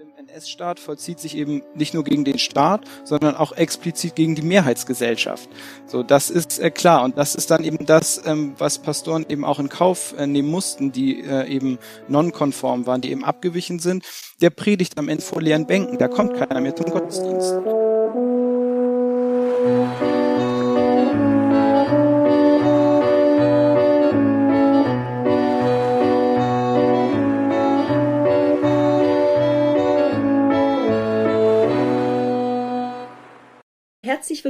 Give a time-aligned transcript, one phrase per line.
[0.00, 4.42] im NS-Staat vollzieht sich eben nicht nur gegen den Staat, sondern auch explizit gegen die
[4.42, 5.48] Mehrheitsgesellschaft.
[5.86, 9.44] So, das ist äh, klar und das ist dann eben das, ähm, was Pastoren eben
[9.44, 14.04] auch in Kauf äh, nehmen mussten, die äh, eben nonkonform waren, die eben abgewichen sind.
[14.40, 17.54] Der predigt am Ende vor leeren Bänken, da kommt keiner mehr zum Gottesdienst.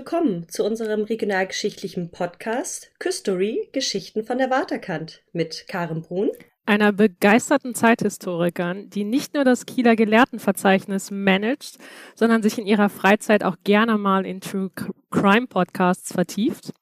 [0.06, 6.30] Willkommen zu unserem regionalgeschichtlichen Podcast Küstory Geschichten von der Waterkant mit Karen Brun.
[6.64, 11.78] Einer begeisterten Zeithistorikerin, die nicht nur das Kieler Gelehrtenverzeichnis managt,
[12.14, 14.70] sondern sich in ihrer Freizeit auch gerne mal in True
[15.10, 16.72] Crime Podcasts vertieft.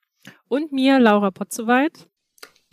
[0.49, 2.07] Und mir, Laura Potzowait,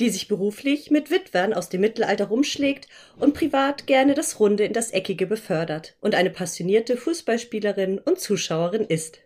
[0.01, 4.73] die sich beruflich mit Witwern aus dem Mittelalter rumschlägt und privat gerne das Runde in
[4.73, 9.21] das Eckige befördert und eine passionierte Fußballspielerin und Zuschauerin ist.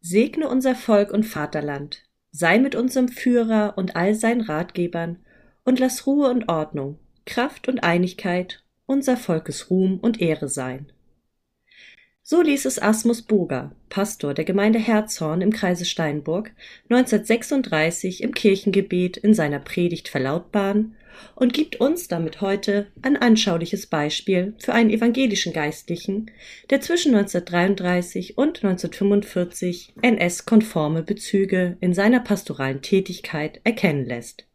[0.00, 5.18] Segne unser Volk und Vaterland, sei mit unserem Führer und all seinen Ratgebern,
[5.64, 10.92] und lass Ruhe und Ordnung, Kraft und Einigkeit unser Volkes Ruhm und Ehre sein.
[12.22, 16.52] So ließ es Asmus Boger, Pastor der Gemeinde Herzhorn im Kreise Steinburg,
[16.88, 20.96] 1936 im Kirchengebet in seiner Predigt verlautbaren
[21.34, 26.30] und gibt uns damit heute ein anschauliches Beispiel für einen evangelischen Geistlichen,
[26.70, 34.46] der zwischen 1933 und 1945 NS-konforme Bezüge in seiner pastoralen Tätigkeit erkennen lässt.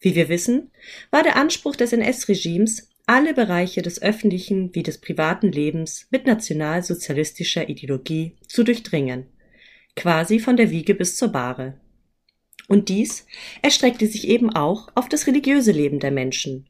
[0.00, 0.70] Wie wir wissen,
[1.10, 7.68] war der Anspruch des NS-Regimes, alle Bereiche des öffentlichen wie des privaten Lebens mit nationalsozialistischer
[7.68, 9.26] Ideologie zu durchdringen,
[9.94, 11.80] quasi von der Wiege bis zur Bahre.
[12.68, 13.26] Und dies
[13.62, 16.68] erstreckte sich eben auch auf das religiöse Leben der Menschen.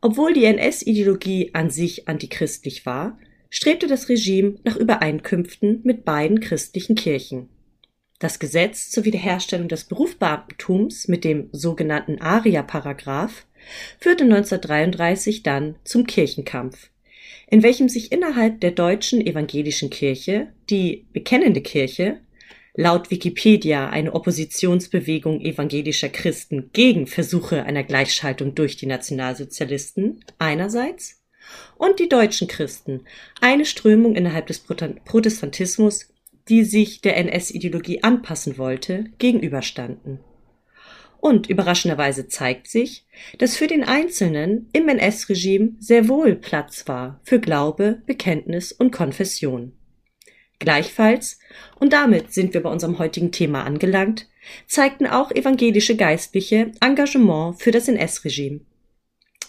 [0.00, 6.94] Obwohl die NS-Ideologie an sich antichristlich war, strebte das Regime nach Übereinkünften mit beiden christlichen
[6.94, 7.48] Kirchen.
[8.18, 13.46] Das Gesetz zur Wiederherstellung des Berufsbeamtentums mit dem sogenannten Aria-Paragraph
[13.98, 16.90] führte 1933 dann zum Kirchenkampf,
[17.48, 22.18] in welchem sich innerhalb der deutschen evangelischen Kirche die bekennende Kirche
[22.74, 31.22] laut Wikipedia eine Oppositionsbewegung evangelischer Christen gegen Versuche einer Gleichschaltung durch die Nationalsozialisten einerseits
[31.76, 33.02] und die deutschen Christen,
[33.40, 36.12] eine Strömung innerhalb des Protestantismus,
[36.48, 40.18] die sich der NS-Ideologie anpassen wollte, gegenüberstanden.
[41.20, 43.06] Und überraschenderweise zeigt sich,
[43.38, 49.72] dass für den Einzelnen im NS-Regime sehr wohl Platz war für Glaube, Bekenntnis und Konfession.
[50.58, 51.38] Gleichfalls,
[51.78, 54.28] und damit sind wir bei unserem heutigen Thema angelangt,
[54.66, 58.60] zeigten auch evangelische Geistliche Engagement für das NS-Regime.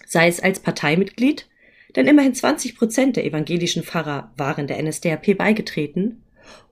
[0.06, 1.48] Sei es als Parteimitglied,
[1.96, 6.22] denn immerhin 20 Prozent der evangelischen Pfarrer waren der NSDAP beigetreten,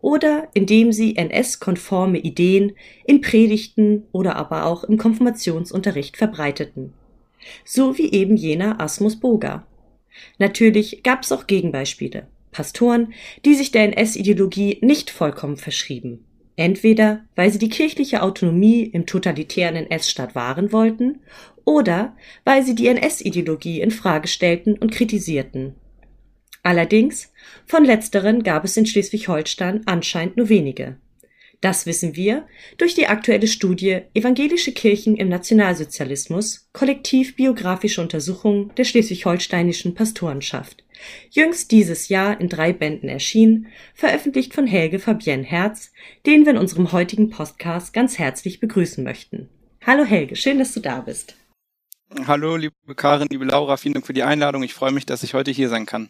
[0.02, 2.74] oder indem sie NS-konforme Ideen
[3.06, 6.94] in Predigten oder aber auch im Konfirmationsunterricht verbreiteten.
[7.66, 9.66] So wie eben jener Asmus Boga.
[10.38, 12.28] Natürlich gab es auch Gegenbeispiele.
[12.54, 16.26] Pastoren, die sich der NS-Ideologie nicht vollkommen verschrieben.
[16.56, 21.20] Entweder weil sie die kirchliche Autonomie im totalitären NS-Staat wahren wollten
[21.66, 22.16] oder
[22.46, 25.76] weil sie die NS-Ideologie in Frage stellten und kritisierten.
[26.62, 27.34] Allerdings,
[27.66, 30.98] von letzteren gab es in Schleswig-Holstein anscheinend nur wenige.
[31.64, 32.46] Das wissen wir
[32.78, 40.84] durch die aktuelle Studie Evangelische Kirchen im Nationalsozialismus, kollektiv biografische Untersuchung der schleswig-holsteinischen Pastorenschaft.
[41.32, 45.94] Jüngst dieses Jahr in drei Bänden erschienen, veröffentlicht von Helge Fabienne Herz,
[46.26, 49.48] den wir in unserem heutigen Podcast ganz herzlich begrüßen möchten.
[49.86, 51.38] Hallo Helge, schön, dass du da bist.
[52.28, 54.64] Hallo, liebe Karin, liebe Laura, vielen Dank für die Einladung.
[54.64, 56.10] Ich freue mich, dass ich heute hier sein kann.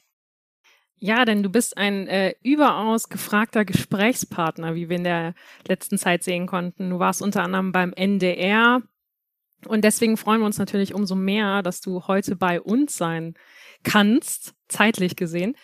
[1.00, 5.34] Ja, denn du bist ein äh, überaus gefragter Gesprächspartner, wie wir in der
[5.68, 6.90] letzten Zeit sehen konnten.
[6.90, 8.82] Du warst unter anderem beim NDR
[9.68, 13.36] und deswegen freuen wir uns natürlich umso mehr, dass du heute bei uns sein
[13.84, 15.56] kannst, zeitlich gesehen.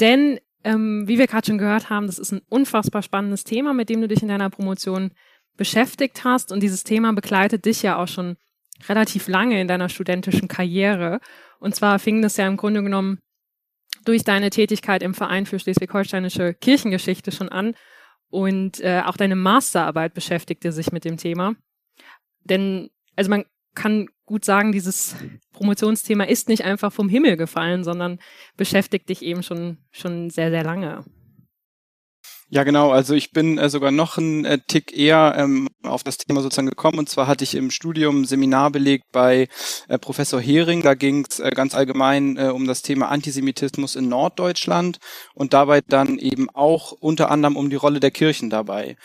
[0.00, 3.88] Denn, ähm, wie wir gerade schon gehört haben, das ist ein unfassbar spannendes Thema, mit
[3.88, 5.12] dem du dich in deiner Promotion
[5.56, 6.52] beschäftigt hast.
[6.52, 8.36] Und dieses Thema begleitet dich ja auch schon
[8.88, 11.20] relativ lange in deiner studentischen Karriere.
[11.58, 13.18] Und zwar fing das ja im Grunde genommen
[14.08, 17.74] durch deine Tätigkeit im Verein für schleswig-holsteinische Kirchengeschichte schon an
[18.30, 21.56] und äh, auch deine Masterarbeit beschäftigte sich mit dem Thema.
[22.42, 23.44] Denn, also man
[23.74, 25.14] kann gut sagen, dieses
[25.52, 28.18] Promotionsthema ist nicht einfach vom Himmel gefallen, sondern
[28.56, 31.04] beschäftigt dich eben schon, schon sehr, sehr lange.
[32.50, 32.90] Ja, genau.
[32.90, 36.68] Also ich bin äh, sogar noch ein äh, Tick eher ähm, auf das Thema sozusagen
[36.68, 36.98] gekommen.
[36.98, 39.48] Und zwar hatte ich im Studium ein Seminar belegt bei
[39.88, 40.80] äh, Professor Hering.
[40.80, 44.98] Da ging es äh, ganz allgemein äh, um das Thema Antisemitismus in Norddeutschland
[45.34, 48.96] und dabei dann eben auch unter anderem um die Rolle der Kirchen dabei.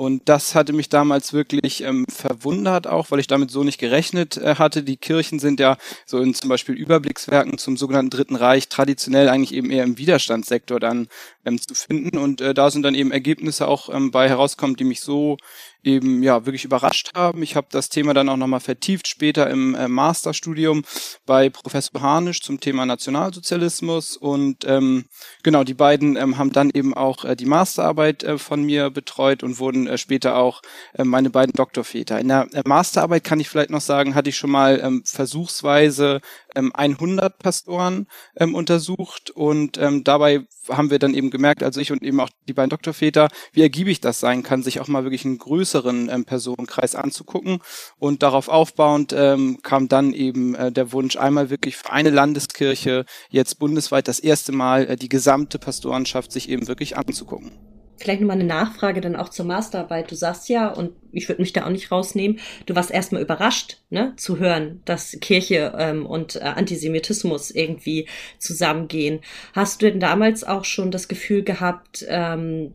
[0.00, 4.38] Und das hatte mich damals wirklich ähm, verwundert, auch weil ich damit so nicht gerechnet
[4.38, 4.82] äh, hatte.
[4.82, 5.76] Die Kirchen sind ja
[6.06, 10.80] so in zum Beispiel Überblickswerken zum sogenannten Dritten Reich traditionell eigentlich eben eher im Widerstandssektor
[10.80, 11.08] dann
[11.44, 12.16] ähm, zu finden.
[12.16, 15.36] Und äh, da sind dann eben Ergebnisse auch ähm, bei herauskommen, die mich so
[15.82, 17.42] eben ja wirklich überrascht haben.
[17.42, 20.84] Ich habe das Thema dann auch nochmal vertieft später im äh, Masterstudium
[21.26, 25.06] bei Professor Harnisch zum Thema Nationalsozialismus und ähm,
[25.42, 29.42] genau die beiden ähm, haben dann eben auch äh, die Masterarbeit äh, von mir betreut
[29.42, 30.62] und wurden äh, später auch
[30.94, 32.20] äh, meine beiden Doktorväter.
[32.20, 36.20] In der äh, Masterarbeit kann ich vielleicht noch sagen, hatte ich schon mal ähm, versuchsweise
[36.54, 38.06] 100 Pastoren
[38.36, 42.28] ähm, untersucht und ähm, dabei haben wir dann eben gemerkt, also ich und eben auch
[42.48, 46.24] die beiden Doktorväter, wie ergiebig das sein kann, sich auch mal wirklich einen größeren ähm,
[46.24, 47.60] Personenkreis anzugucken
[47.98, 53.04] und darauf aufbauend ähm, kam dann eben äh, der Wunsch, einmal wirklich für eine Landeskirche
[53.30, 57.69] jetzt bundesweit das erste Mal äh, die gesamte Pastorenschaft sich eben wirklich anzugucken.
[58.00, 60.10] Vielleicht nochmal eine Nachfrage dann auch zur Masterarbeit.
[60.10, 63.78] Du sagst ja, und ich würde mich da auch nicht rausnehmen, du warst erstmal überrascht,
[63.90, 68.08] ne, zu hören, dass Kirche ähm, und äh, Antisemitismus irgendwie
[68.38, 69.20] zusammengehen.
[69.52, 72.72] Hast du denn damals auch schon das Gefühl gehabt, ähm,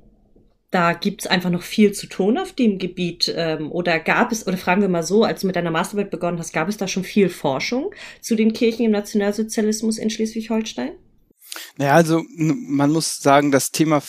[0.69, 3.33] da gibt's einfach noch viel zu tun auf dem Gebiet?
[3.35, 6.37] Ähm, oder gab es, oder fragen wir mal so, als du mit deiner Masterarbeit begonnen
[6.37, 10.91] hast, gab es da schon viel Forschung zu den Kirchen im Nationalsozialismus in Schleswig-Holstein?
[11.77, 14.01] Naja, also man muss sagen, das Thema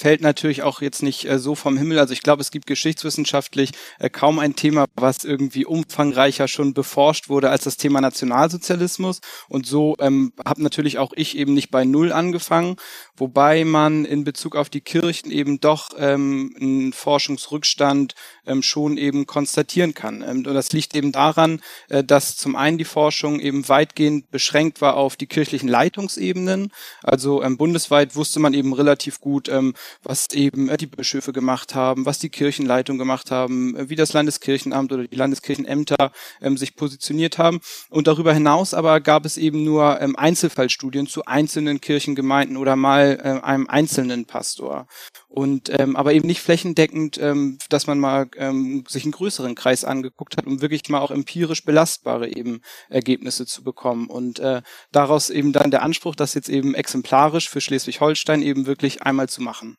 [0.00, 1.98] fällt natürlich auch jetzt nicht äh, so vom Himmel.
[1.98, 7.28] Also ich glaube, es gibt geschichtswissenschaftlich äh, kaum ein Thema, was irgendwie umfangreicher schon beforscht
[7.28, 9.20] wurde als das Thema Nationalsozialismus.
[9.48, 12.76] Und so ähm, habe natürlich auch ich eben nicht bei Null angefangen,
[13.14, 18.14] wobei man in Bezug auf die Kirchen eben doch ähm, einen Forschungsrückstand
[18.46, 20.22] ähm, schon eben konstatieren kann.
[20.22, 21.60] Ähm, und das liegt eben daran,
[21.90, 26.72] äh, dass zum einen die Forschung eben weitgehend beschränkt war auf die kirchlichen Leitungsebenen.
[27.02, 31.74] Also ähm, bundesweit wusste man eben relativ gut, ähm, was eben äh, die Bischöfe gemacht
[31.74, 36.76] haben, was die Kirchenleitung gemacht haben, äh, wie das Landeskirchenamt oder die Landeskirchenämter ähm, sich
[36.76, 37.60] positioniert haben.
[37.88, 43.18] Und darüber hinaus aber gab es eben nur ähm, Einzelfallstudien zu einzelnen Kirchengemeinden oder mal
[43.22, 44.86] äh, einem einzelnen Pastor.
[45.28, 49.84] Und ähm, aber eben nicht flächendeckend, ähm, dass man mal ähm, sich einen größeren Kreis
[49.84, 54.08] angeguckt hat, um wirklich mal auch empirisch belastbare eben Ergebnisse zu bekommen.
[54.08, 59.02] Und äh, daraus eben dann der Anspruch, das jetzt eben exemplarisch für Schleswig-Holstein eben wirklich
[59.02, 59.76] einmal zu machen.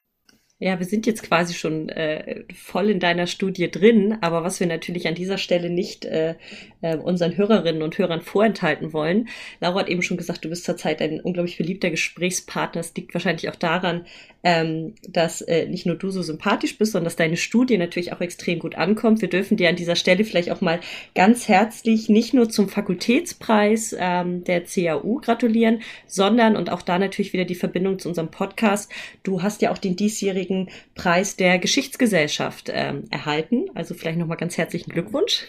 [0.64, 4.68] Ja, wir sind jetzt quasi schon äh, voll in deiner Studie drin, aber was wir
[4.68, 6.36] natürlich an dieser Stelle nicht äh,
[6.82, 9.28] äh, unseren Hörerinnen und Hörern vorenthalten wollen.
[9.60, 12.82] Laura hat eben schon gesagt, du bist zurzeit ein unglaublich beliebter Gesprächspartner.
[12.82, 14.06] Es liegt wahrscheinlich auch daran,
[14.44, 18.22] ähm, dass äh, nicht nur du so sympathisch bist, sondern dass deine Studie natürlich auch
[18.22, 19.22] extrem gut ankommt.
[19.22, 20.80] Wir dürfen dir an dieser Stelle vielleicht auch mal
[21.16, 27.34] ganz herzlich nicht nur zum Fakultätspreis ähm, der CAU gratulieren, sondern und auch da natürlich
[27.34, 28.92] wieder die Verbindung zu unserem Podcast.
[29.24, 33.66] Du hast ja auch den diesjährigen Preis der Geschichtsgesellschaft ähm, erhalten.
[33.76, 35.46] Also vielleicht nochmal ganz herzlichen Glückwunsch.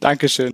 [0.00, 0.52] Dankeschön.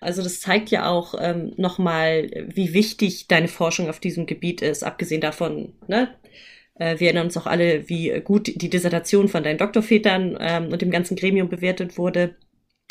[0.00, 4.82] Also das zeigt ja auch ähm, nochmal, wie wichtig deine Forschung auf diesem Gebiet ist,
[4.82, 6.14] abgesehen davon, ne,
[6.98, 10.90] wir erinnern uns auch alle, wie gut die Dissertation von deinen Doktorvätern ähm, und dem
[10.90, 12.34] ganzen Gremium bewertet wurde.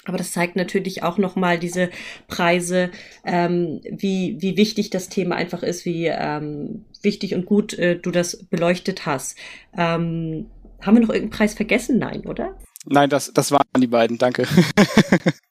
[0.06, 1.90] Aber das zeigt natürlich auch nochmal diese
[2.28, 2.90] Preise,
[3.26, 8.12] ähm, wie, wie wichtig das Thema einfach ist, wie ähm, wichtig und gut äh, du
[8.12, 9.38] das beleuchtet hast.
[9.78, 10.48] Ähm,
[10.82, 12.00] haben wir noch irgendeinen Preis vergessen?
[12.00, 12.58] Nein, oder?
[12.86, 14.48] Nein, das, das waren die beiden, danke.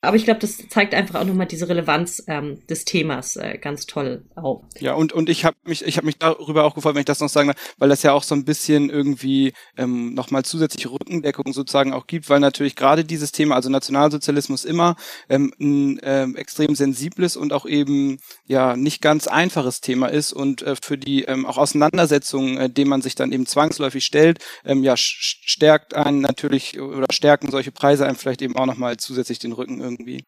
[0.00, 3.86] Aber ich glaube, das zeigt einfach auch nochmal diese Relevanz ähm, des Themas äh, ganz
[3.86, 4.62] toll auf.
[4.78, 7.18] Ja, und, und ich habe mich, ich habe mich darüber auch gefreut, wenn ich das
[7.18, 11.52] noch sagen darf, weil das ja auch so ein bisschen irgendwie ähm, nochmal zusätzliche Rückendeckung
[11.52, 14.94] sozusagen auch gibt, weil natürlich gerade dieses Thema, also Nationalsozialismus immer
[15.28, 20.62] ähm, ein ähm, extrem sensibles und auch eben ja nicht ganz einfaches Thema ist und
[20.62, 24.84] äh, für die ähm, auch Auseinandersetzungen, äh, dem man sich dann eben zwangsläufig stellt, ähm,
[24.84, 29.50] ja stärkt einen natürlich oder stärken solche Preise einem vielleicht eben auch nochmal zusätzlich den
[29.50, 30.24] Rücken irgendwie.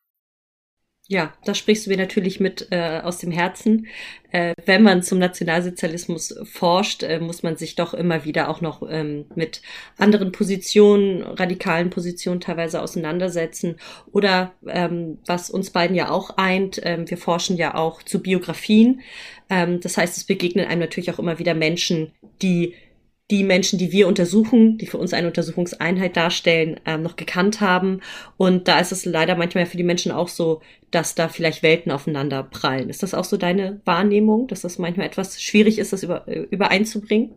[1.12, 3.88] Ja, da sprichst du mir natürlich mit äh, aus dem Herzen.
[4.30, 8.88] Äh, wenn man zum Nationalsozialismus forscht, äh, muss man sich doch immer wieder auch noch
[8.88, 9.60] ähm, mit
[9.98, 13.74] anderen Positionen, radikalen Positionen teilweise auseinandersetzen.
[14.12, 19.00] Oder ähm, was uns beiden ja auch eint, ähm, wir forschen ja auch zu Biografien.
[19.48, 22.76] Ähm, das heißt, es begegnen einem natürlich auch immer wieder Menschen, die
[23.30, 28.00] die Menschen, die wir untersuchen, die für uns eine Untersuchungseinheit darstellen, ähm, noch gekannt haben.
[28.36, 30.60] Und da ist es leider manchmal für die Menschen auch so,
[30.90, 32.90] dass da vielleicht Welten aufeinander prallen.
[32.90, 36.40] Ist das auch so deine Wahrnehmung, dass das manchmal etwas schwierig ist, das über, äh,
[36.50, 37.30] übereinzubringen?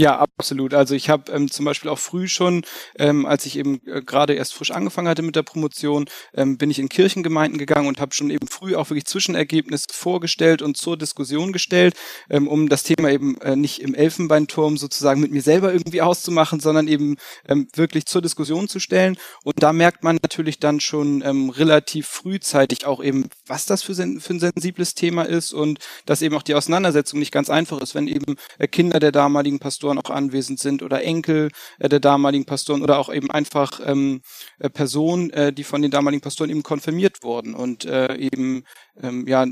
[0.00, 0.74] Ja, absolut.
[0.74, 2.62] Also ich habe ähm, zum Beispiel auch früh schon,
[3.00, 6.70] ähm, als ich eben äh, gerade erst frisch angefangen hatte mit der Promotion, ähm, bin
[6.70, 10.96] ich in Kirchengemeinden gegangen und habe schon eben früh auch wirklich Zwischenergebnisse vorgestellt und zur
[10.96, 11.96] Diskussion gestellt,
[12.30, 16.60] ähm, um das Thema eben äh, nicht im Elfenbeinturm sozusagen mit mir selber irgendwie auszumachen,
[16.60, 17.16] sondern eben
[17.48, 19.16] ähm, wirklich zur Diskussion zu stellen.
[19.42, 23.94] Und da merkt man natürlich dann schon ähm, relativ frühzeitig auch eben, was das für,
[23.94, 27.80] sen für ein sensibles Thema ist und dass eben auch die Auseinandersetzung nicht ganz einfach
[27.80, 31.88] ist, wenn eben äh, Kinder der damaligen Pastoren Pastoren auch anwesend sind oder Enkel äh,
[31.88, 34.20] der damaligen Pastoren oder auch eben einfach ähm,
[34.58, 38.64] äh, Personen, äh, die von den damaligen Pastoren eben konfirmiert wurden und äh, eben
[39.00, 39.46] ähm, ja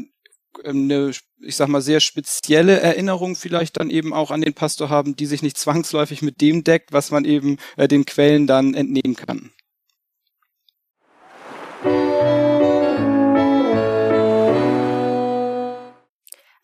[0.65, 5.15] eine, ich sag mal, sehr spezielle Erinnerung vielleicht dann eben auch an den Pastor haben,
[5.15, 9.17] die sich nicht zwangsläufig mit dem deckt, was man eben äh, den Quellen dann entnehmen
[9.17, 9.53] kann.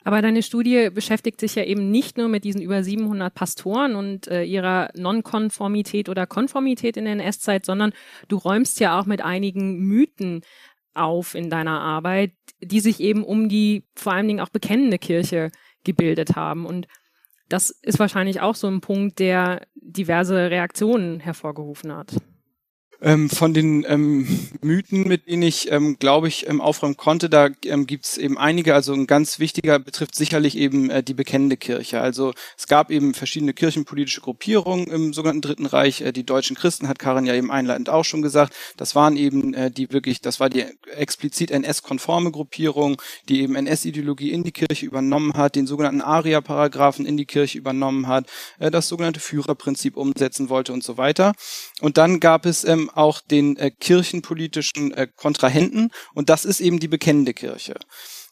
[0.04, 4.26] Aber deine Studie beschäftigt sich ja eben nicht nur mit diesen über 700 Pastoren und
[4.28, 7.92] äh, ihrer Nonkonformität oder Konformität in der NS-Zeit, sondern
[8.28, 10.42] du räumst ja auch mit einigen Mythen
[10.94, 15.50] auf in deiner Arbeit, die sich eben um die vor allen Dingen auch bekennende Kirche
[15.84, 16.66] gebildet haben.
[16.66, 16.86] Und
[17.48, 22.16] das ist wahrscheinlich auch so ein Punkt, der diverse Reaktionen hervorgerufen hat.
[23.04, 27.48] Ähm, von den ähm, Mythen, mit denen ich, ähm, glaube ich, ähm, aufräumen konnte, da
[27.64, 28.76] ähm, gibt es eben einige.
[28.76, 32.00] Also ein ganz wichtiger betrifft sicherlich eben äh, die bekennende Kirche.
[32.00, 36.00] Also es gab eben verschiedene kirchenpolitische Gruppierungen im sogenannten Dritten Reich.
[36.00, 38.54] Äh, die deutschen Christen hat Karin ja eben einleitend auch schon gesagt.
[38.76, 44.30] Das waren eben äh, die wirklich, das war die explizit NS-konforme Gruppierung, die eben NS-Ideologie
[44.30, 48.26] in die Kirche übernommen hat, den sogenannten Aria-Paragraphen in die Kirche übernommen hat,
[48.60, 51.32] äh, das sogenannte Führerprinzip umsetzen wollte und so weiter.
[51.80, 56.80] Und dann gab es ähm, auch den äh, kirchenpolitischen äh, Kontrahenten und das ist eben
[56.80, 57.74] die bekennende Kirche.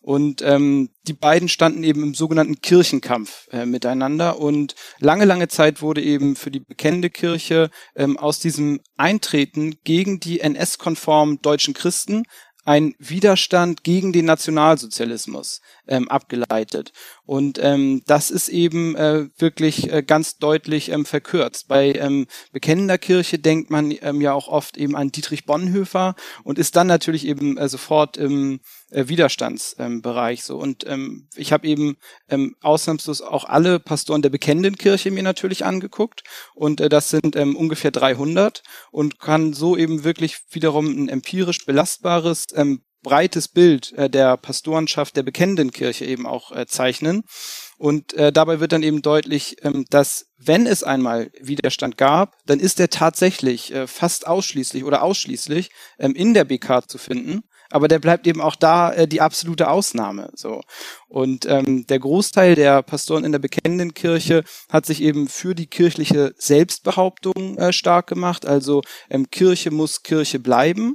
[0.03, 4.39] Und ähm, die beiden standen eben im sogenannten Kirchenkampf äh, miteinander.
[4.39, 10.19] Und lange, lange Zeit wurde eben für die bekennende Kirche ähm, aus diesem Eintreten gegen
[10.19, 12.25] die NS-konformen deutschen Christen
[12.65, 15.61] ein Widerstand gegen den Nationalsozialismus
[15.91, 16.93] ähm, abgeleitet.
[17.27, 21.69] Und ähm, das ist eben äh, wirklich äh, ganz deutlich ähm, verkürzt.
[21.69, 26.59] Bei ähm, bekennender Kirche denkt man ähm, ja auch oft eben an Dietrich Bonhoeffer und
[26.59, 30.59] ist dann natürlich eben äh, sofort im äh, Widerstandsbereich so.
[30.59, 31.97] Und ähm, ich habe eben
[32.29, 36.23] ähm, ausnahmslos auch alle Pastoren der bekennenden Kirche mir natürlich angeguckt
[36.55, 41.67] und äh, das sind ähm, ungefähr 300 und kann so eben wirklich wiederum ein empirisch
[41.67, 47.23] belastbares ähm, breites Bild äh, der Pastorenschaft der bekennenden Kirche eben auch äh, zeichnen.
[47.79, 52.61] Und äh, dabei wird dann eben deutlich, ähm, dass wenn es einmal Widerstand gab, dann
[52.61, 57.89] ist der tatsächlich äh, fast ausschließlich oder ausschließlich ähm, in der BK zu finden aber
[57.89, 60.31] der bleibt eben auch da äh, die absolute Ausnahme.
[60.35, 60.61] So
[61.09, 65.69] und ähm, der Großteil der Pastoren in der bekennenden Kirche hat sich eben für die
[65.69, 68.45] kirchliche Selbstbehauptung äh, stark gemacht.
[68.45, 70.95] Also ähm, Kirche muss Kirche bleiben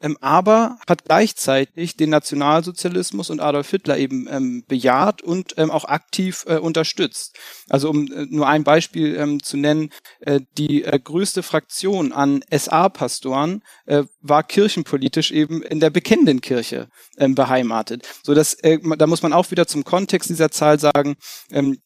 [0.00, 5.84] ähm, aber hat gleichzeitig den Nationalsozialismus und Adolf Hitler eben ähm, bejaht und ähm, auch
[5.84, 7.36] aktiv äh, unterstützt.
[7.68, 9.90] Also um äh, nur ein Beispiel ähm, zu nennen,
[10.20, 16.88] äh, die äh, größte Fraktion an SA-Pastoren äh, war kirchenpolitisch eben in der bekennenden Kirche
[17.18, 18.08] ähm, beheimatet.
[18.22, 21.16] So dass äh, da muss man auch wieder zum Kontext dieser Zahl sagen,
[21.50, 21.76] ähm, äh,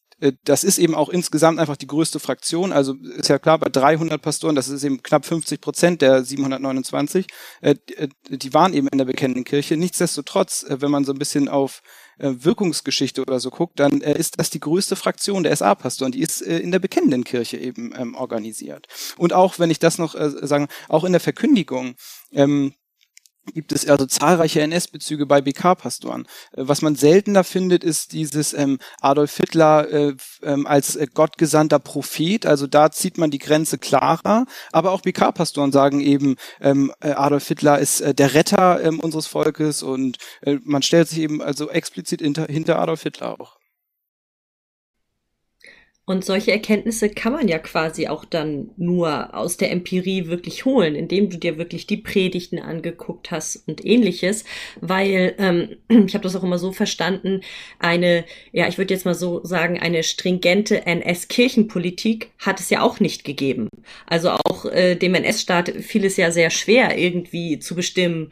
[0.44, 2.72] das ist eben auch insgesamt einfach die größte Fraktion.
[2.72, 7.26] Also ist ja klar, bei 300 Pastoren, das ist eben knapp 50 Prozent der 729,
[7.60, 9.76] äh, äh, die waren eben in der bekennenden Kirche.
[9.76, 11.82] Nichtsdestotrotz, wenn man so ein bisschen auf
[12.16, 16.12] Wirkungsgeschichte oder so guckt, dann ist das die größte Fraktion der SA-Pastoren.
[16.12, 18.86] Die ist in der bekennenden Kirche eben ähm, organisiert.
[19.16, 21.96] Und auch, wenn ich das noch sagen, auch in der Verkündigung.
[22.30, 22.72] Ähm,
[23.52, 26.26] gibt es also zahlreiche NS-Bezüge bei BK-Pastoren.
[26.52, 31.78] Äh, was man seltener findet, ist dieses ähm, Adolf Hitler äh, ähm, als äh, gottgesandter
[31.78, 32.46] Prophet.
[32.46, 34.46] Also da zieht man die Grenze klarer.
[34.72, 39.26] Aber auch BK-Pastoren sagen eben, ähm, äh, Adolf Hitler ist äh, der Retter ähm, unseres
[39.26, 43.53] Volkes und äh, man stellt sich eben also explizit hinter, hinter Adolf Hitler auch.
[46.06, 50.94] Und solche Erkenntnisse kann man ja quasi auch dann nur aus der Empirie wirklich holen,
[50.94, 54.44] indem du dir wirklich die Predigten angeguckt hast und ähnliches,
[54.82, 57.40] weil ähm, ich habe das auch immer so verstanden,
[57.78, 63.00] eine, ja, ich würde jetzt mal so sagen, eine stringente NS-Kirchenpolitik hat es ja auch
[63.00, 63.68] nicht gegeben.
[64.06, 68.30] Also auch äh, dem NS-Staat fiel es ja sehr schwer, irgendwie zu bestimmen,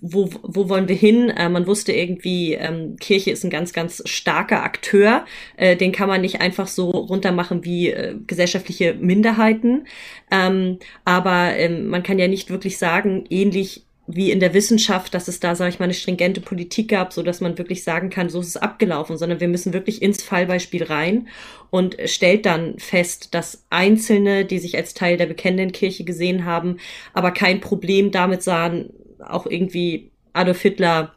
[0.00, 1.30] wo, wo wollen wir hin?
[1.30, 5.24] Äh, man wusste irgendwie, ähm, Kirche ist ein ganz, ganz starker Akteur.
[5.56, 9.86] Äh, den kann man nicht einfach so runtermachen wie äh, gesellschaftliche Minderheiten.
[10.30, 15.28] Ähm, aber ähm, man kann ja nicht wirklich sagen, ähnlich wie in der Wissenschaft, dass
[15.28, 18.28] es da, sage ich mal, eine stringente Politik gab, so dass man wirklich sagen kann,
[18.28, 21.28] so ist es abgelaufen, sondern wir müssen wirklich ins Fallbeispiel rein
[21.70, 26.78] und stellt dann fest, dass Einzelne, die sich als Teil der bekennenden Kirche gesehen haben,
[27.12, 28.90] aber kein Problem damit sahen,
[29.22, 31.14] auch irgendwie Adolf Hitler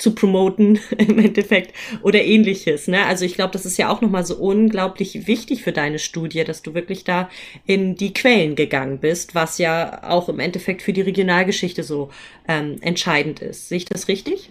[0.00, 2.88] zu promoten im Endeffekt oder ähnliches.
[2.88, 3.04] Ne?
[3.04, 6.62] Also ich glaube, das ist ja auch nochmal so unglaublich wichtig für deine Studie, dass
[6.62, 7.28] du wirklich da
[7.66, 12.10] in die Quellen gegangen bist, was ja auch im Endeffekt für die Regionalgeschichte so
[12.48, 13.68] ähm, entscheidend ist.
[13.68, 14.50] Sehe ich das richtig?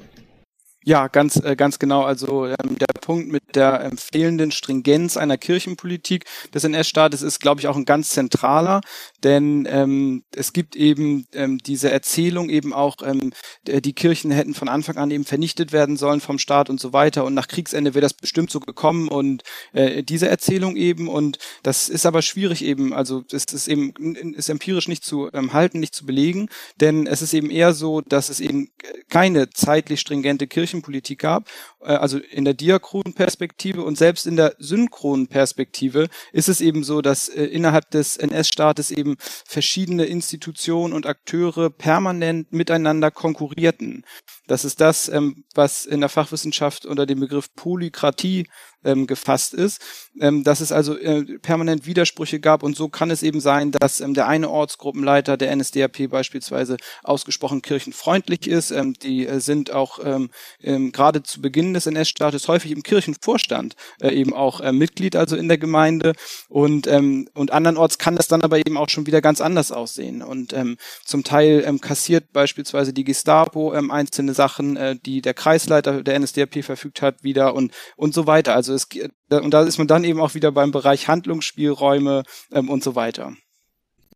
[0.86, 2.04] Ja, ganz, äh, ganz genau.
[2.04, 7.60] Also ähm, der Punkt mit der ähm, fehlenden Stringenz einer Kirchenpolitik des NS-Staates ist, glaube
[7.60, 8.82] ich, auch ein ganz zentraler,
[9.24, 13.32] denn ähm, es gibt eben ähm, diese Erzählung eben auch, ähm,
[13.68, 17.26] die Kirchen hätten von Anfang an eben vernichtet werden sollen vom Staat und so weiter.
[17.26, 19.08] Und nach Kriegsende wäre das bestimmt so gekommen.
[19.08, 21.08] Und äh, diese Erzählung eben.
[21.08, 23.94] Und das ist aber schwierig eben, also es ist eben
[24.34, 26.50] ist empirisch nicht zu ähm, halten, nicht zu belegen,
[26.80, 28.70] denn es ist eben eher so, dass es eben
[29.10, 31.50] keine zeitlich stringente Kirchenpolitik gab,
[31.82, 36.84] äh, also in der diachronen Perspektive und selbst in der synchronen Perspektive ist es eben
[36.84, 44.06] so, dass äh, innerhalb des NS-Staates eben verschiedene Institutionen und Akteure permanent miteinander konkurrierten.
[44.48, 48.48] Das ist das, ähm, was in der Fachwissenschaft unter dem Begriff Polykratie
[48.84, 49.82] ähm, gefasst ist,
[50.20, 54.00] ähm, dass es also äh, permanent Widersprüche gab und so kann es eben sein, dass
[54.00, 58.72] ähm, der eine Ortsgruppenleiter der NSDAP beispielsweise ausgesprochen kirchenfreundlich ist.
[58.72, 60.30] Ähm, die äh, sind auch ähm,
[60.62, 65.36] ähm, gerade zu Beginn des NS-Staates häufig im Kirchenvorstand äh, eben auch äh, Mitglied, also
[65.36, 66.14] in der Gemeinde
[66.48, 70.22] und ähm, und andernorts kann das dann aber eben auch schon wieder ganz anders aussehen
[70.22, 75.34] und ähm, zum Teil ähm, kassiert beispielsweise die Gestapo ähm, einzelne Sachen, äh, die der
[75.34, 78.56] Kreisleiter der NSDAP verfügt hat, wieder und und so weiter.
[78.56, 78.88] Also es
[79.30, 83.34] und da ist man dann eben auch wieder beim Bereich Handlungsspielräume ähm, und so weiter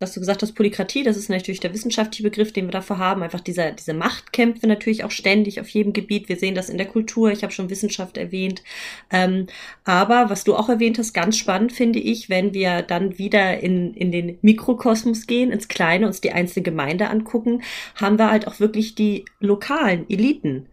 [0.04, 3.24] was du gesagt hast, Polykratie, das ist natürlich der wissenschaftliche Begriff, den wir dafür haben.
[3.24, 6.30] Einfach dieser, diese Machtkämpfe natürlich auch ständig auf jedem Gebiet.
[6.30, 7.32] Wir sehen das in der Kultur.
[7.32, 8.64] Ich habe schon Wissenschaft erwähnt.
[9.12, 9.48] Ähm,
[9.86, 13.94] aber was du auch erwähnt hast, ganz spannend finde ich, wenn wir dann wieder in,
[13.94, 17.64] in den Mikrokosmos gehen, ins Kleine, uns die einzelne Gemeinde angucken,
[17.96, 20.68] haben wir halt auch wirklich die lokalen Eliten,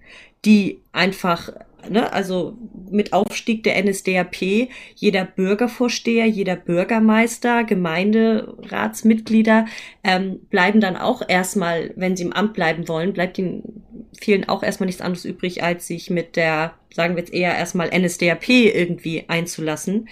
[0.45, 1.51] die einfach
[1.89, 2.57] ne, also
[2.91, 9.67] mit Aufstieg der NSDAP, jeder Bürgervorsteher, jeder Bürgermeister, Gemeinderatsmitglieder
[10.03, 13.85] ähm, bleiben dann auch erstmal, wenn sie im Amt bleiben wollen, bleibt ihnen
[14.21, 17.89] vielen auch erstmal nichts anderes übrig, als sich mit der, sagen wir jetzt eher erstmal
[17.89, 20.09] NSDAP irgendwie einzulassen.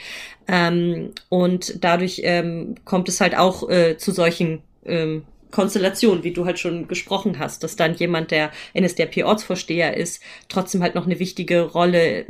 [0.47, 6.45] Ähm, und dadurch ähm, kommt es halt auch äh, zu solchen ähm, Konstellation, wie du
[6.45, 11.63] halt schon gesprochen hast, dass dann jemand, der NSDAP-Ortsvorsteher ist, trotzdem halt noch eine wichtige
[11.63, 12.27] Rolle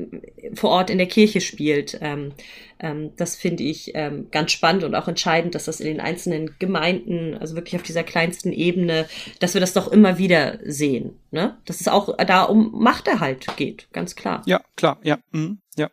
[0.54, 1.98] vor Ort in der Kirche spielt.
[2.00, 2.32] Ähm,
[2.80, 6.54] ähm, das finde ich ähm, ganz spannend und auch entscheidend, dass das in den einzelnen
[6.58, 9.06] Gemeinden, also wirklich auf dieser kleinsten Ebene,
[9.40, 11.18] dass wir das doch immer wieder sehen.
[11.30, 11.56] Ne?
[11.64, 14.42] Dass es auch da um Machterhalt geht, ganz klar.
[14.46, 15.18] Ja, klar, ja.
[15.32, 15.58] Mhm.
[15.76, 15.90] ja.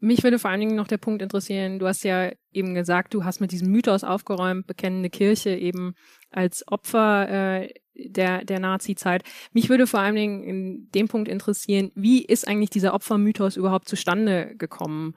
[0.00, 3.24] Mich würde vor allen Dingen noch der Punkt interessieren, du hast ja eben gesagt, du
[3.24, 5.94] hast mit diesem Mythos aufgeräumt, bekennende Kirche eben
[6.30, 9.24] als Opfer äh, der, der Nazi-Zeit.
[9.52, 13.88] Mich würde vor allen Dingen in dem Punkt interessieren, wie ist eigentlich dieser Opfermythos überhaupt
[13.88, 15.14] zustande gekommen?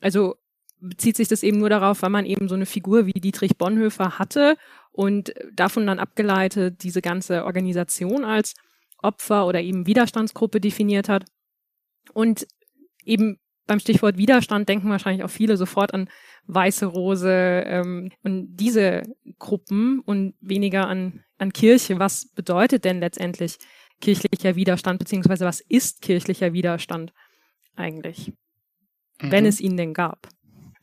[0.00, 0.36] Also
[0.80, 4.18] bezieht sich das eben nur darauf, weil man eben so eine Figur wie Dietrich Bonhoeffer
[4.18, 4.56] hatte
[4.90, 8.54] und davon dann abgeleitet diese ganze Organisation als
[8.98, 11.24] Opfer oder eben Widerstandsgruppe definiert hat.
[12.12, 12.46] Und
[13.04, 16.08] eben beim Stichwort Widerstand denken wahrscheinlich auch viele sofort an
[16.46, 19.02] Weiße Rose ähm, und diese
[19.38, 21.98] Gruppen und weniger an, an Kirche.
[21.98, 23.58] Was bedeutet denn letztendlich
[24.00, 27.12] kirchlicher Widerstand, beziehungsweise was ist kirchlicher Widerstand
[27.76, 28.32] eigentlich,
[29.22, 29.30] mhm.
[29.30, 30.28] wenn es ihn denn gab?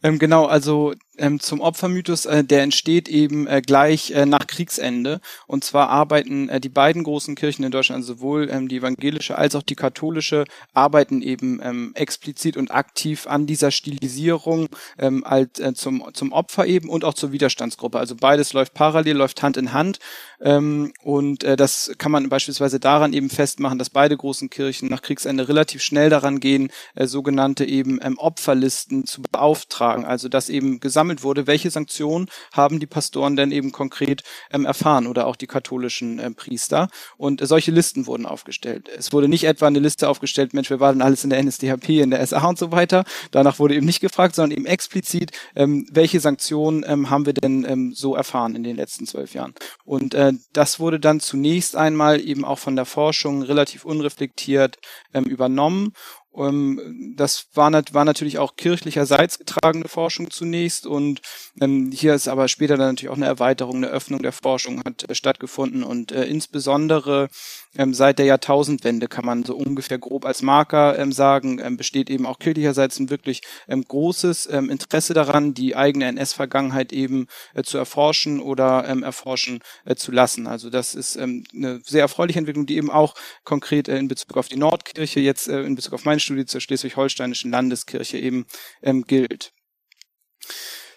[0.04, 5.22] Ähm, genau, also ähm, zum Opfermythos, äh, der entsteht eben äh, gleich äh, nach Kriegsende.
[5.48, 9.38] Und zwar arbeiten äh, die beiden großen Kirchen in Deutschland, also sowohl ähm, die evangelische
[9.38, 15.60] als auch die katholische, arbeiten eben ähm, explizit und aktiv an dieser Stilisierung ähm, als,
[15.60, 18.00] äh, zum, zum Opfer eben und auch zur Widerstandsgruppe.
[18.00, 20.00] Also beides läuft parallel, läuft Hand in Hand.
[20.42, 25.04] Ähm, und äh, das kann man beispielsweise daran eben festmachen, dass beide großen Kirchen nach
[25.04, 30.04] Kriegsende relativ schnell daran gehen, äh, sogenannte eben ähm, Opferlisten zu beauftragen.
[30.04, 34.65] Also dass eben gesamt gesammelt wurde, welche Sanktionen haben die Pastoren denn eben konkret ähm,
[34.65, 36.88] erfahren oder auch die katholischen ähm, Priester.
[37.17, 38.89] Und äh, solche Listen wurden aufgestellt.
[38.97, 42.12] Es wurde nicht etwa eine Liste aufgestellt, Mensch, wir waren alles in der NSDAP, in
[42.12, 43.04] der SA und so weiter.
[43.32, 47.65] Danach wurde eben nicht gefragt, sondern eben explizit, ähm, welche Sanktionen ähm, haben wir denn
[47.67, 49.54] ähm, so erfahren in den letzten zwölf Jahren.
[49.86, 54.78] Und äh, das wurde dann zunächst einmal eben auch von der Forschung relativ unreflektiert
[55.13, 55.93] ähm, übernommen
[56.34, 61.22] das war, war natürlich auch kirchlicherseits getragene Forschung zunächst und
[61.60, 65.10] ähm, hier ist aber später dann natürlich auch eine Erweiterung, eine Öffnung der Forschung hat
[65.10, 67.30] äh, stattgefunden und äh, insbesondere
[67.78, 72.10] ähm, seit der Jahrtausendwende kann man so ungefähr grob als Marker ähm, sagen, ähm, besteht
[72.10, 77.63] eben auch kirchlicherseits ein wirklich ähm, großes ähm, Interesse daran, die eigene NS-Vergangenheit eben äh,
[77.63, 80.48] zu erforschen oder ähm, erforschen äh, zu lassen.
[80.48, 84.38] Also das ist ähm, eine sehr erfreuliche Entwicklung, die eben auch konkret äh, in Bezug
[84.38, 88.46] auf die Nordkirche, jetzt äh, in Bezug auf meine Studie zur schleswig-holsteinischen Landeskirche eben
[88.82, 89.52] ähm, gilt.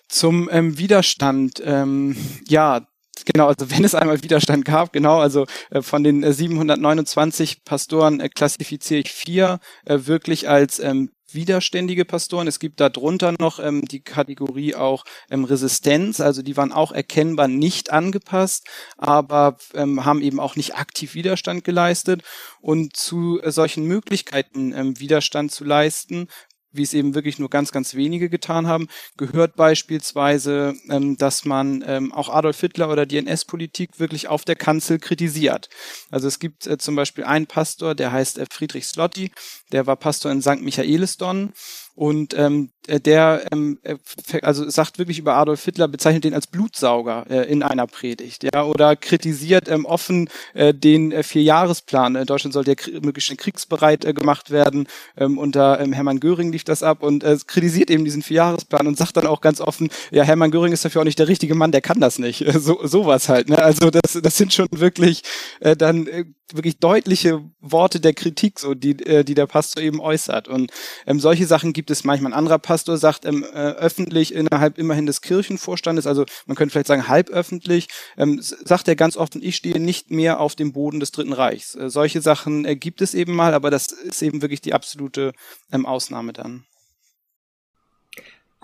[0.08, 2.86] Zum ähm, Widerstand, ähm, ja,
[3.26, 8.20] Genau, also wenn es einmal Widerstand gab, genau, also äh, von den äh, 729 Pastoren
[8.20, 12.46] äh, klassifiziere ich vier äh, wirklich als ähm, widerständige Pastoren.
[12.46, 17.48] Es gibt darunter noch ähm, die Kategorie auch ähm, Resistenz, also die waren auch erkennbar
[17.48, 22.22] nicht angepasst, aber ähm, haben eben auch nicht aktiv Widerstand geleistet.
[22.60, 26.28] Und zu äh, solchen Möglichkeiten, ähm, Widerstand zu leisten,
[26.74, 31.84] wie es eben wirklich nur ganz, ganz wenige getan haben, gehört beispielsweise, ähm, dass man
[31.86, 35.68] ähm, auch Adolf Hitler oder die NS-Politik wirklich auf der Kanzel kritisiert.
[36.10, 39.30] Also es gibt äh, zum Beispiel einen Pastor, der heißt äh, Friedrich Slotti,
[39.72, 40.60] der war Pastor in St.
[40.60, 41.52] Michaelisdonn
[41.94, 43.96] und ähm, äh, der ähm, äh,
[44.42, 48.64] also sagt wirklich über Adolf Hitler, bezeichnet den als Blutsauger äh, in einer Predigt, ja,
[48.64, 52.16] oder kritisiert ähm, offen äh, den äh, Vierjahresplan.
[52.16, 54.86] In Deutschland soll der möglichst kriegsbereit äh, gemacht werden.
[55.16, 58.98] Ähm, unter ähm, Hermann Göring lief das ab und äh, kritisiert eben diesen Vierjahresplan und
[58.98, 61.72] sagt dann auch ganz offen, ja, Hermann Göring ist dafür auch nicht der richtige Mann,
[61.72, 62.42] der kann das nicht.
[62.42, 63.48] Äh, so sowas halt.
[63.48, 63.58] Ne?
[63.58, 65.22] Also das, das sind schon wirklich
[65.60, 70.00] äh, dann äh, wirklich deutliche Worte der Kritik, so die, äh, die der Pastor eben
[70.00, 70.48] äußert.
[70.48, 70.70] Und
[71.06, 72.32] ähm, solche Sachen gibt es manchmal.
[72.32, 76.88] Ein anderer Pastor sagt ähm, äh, öffentlich innerhalb immerhin des Kirchenvorstandes, also man könnte vielleicht
[76.88, 81.12] sagen halböffentlich, ähm, sagt er ganz oft, ich stehe nicht mehr auf dem Boden des
[81.12, 81.74] Dritten Reichs.
[81.74, 85.32] Äh, solche Sachen äh, gibt es eben mal, aber das ist eben wirklich die absolute
[85.72, 86.64] ähm, Ausnahme dann.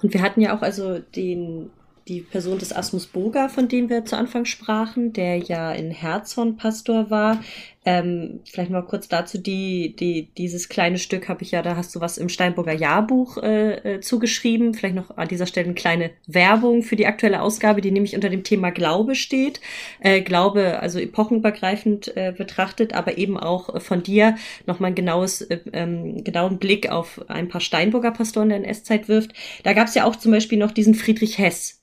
[0.02, 1.70] Und wir hatten ja auch also den
[2.10, 6.56] die Person des Asmus Boga, von dem wir zu Anfang sprachen, der ja in Herzhorn
[6.56, 7.40] Pastor war.
[7.82, 11.94] Ähm, vielleicht mal kurz dazu, die, die, dieses kleine Stück habe ich ja, da hast
[11.94, 14.74] du was im Steinburger Jahrbuch äh, äh, zugeschrieben.
[14.74, 18.28] Vielleicht noch an dieser Stelle eine kleine Werbung für die aktuelle Ausgabe, die nämlich unter
[18.28, 19.60] dem Thema Glaube steht.
[20.00, 25.60] Äh, Glaube, also epochenübergreifend äh, betrachtet, aber eben auch von dir nochmal ein genaues, äh,
[25.72, 29.30] ähm, genauen Blick auf ein paar Steinburger Pastoren der NS-Zeit wirft.
[29.62, 31.79] Da gab es ja auch zum Beispiel noch diesen Friedrich Hess,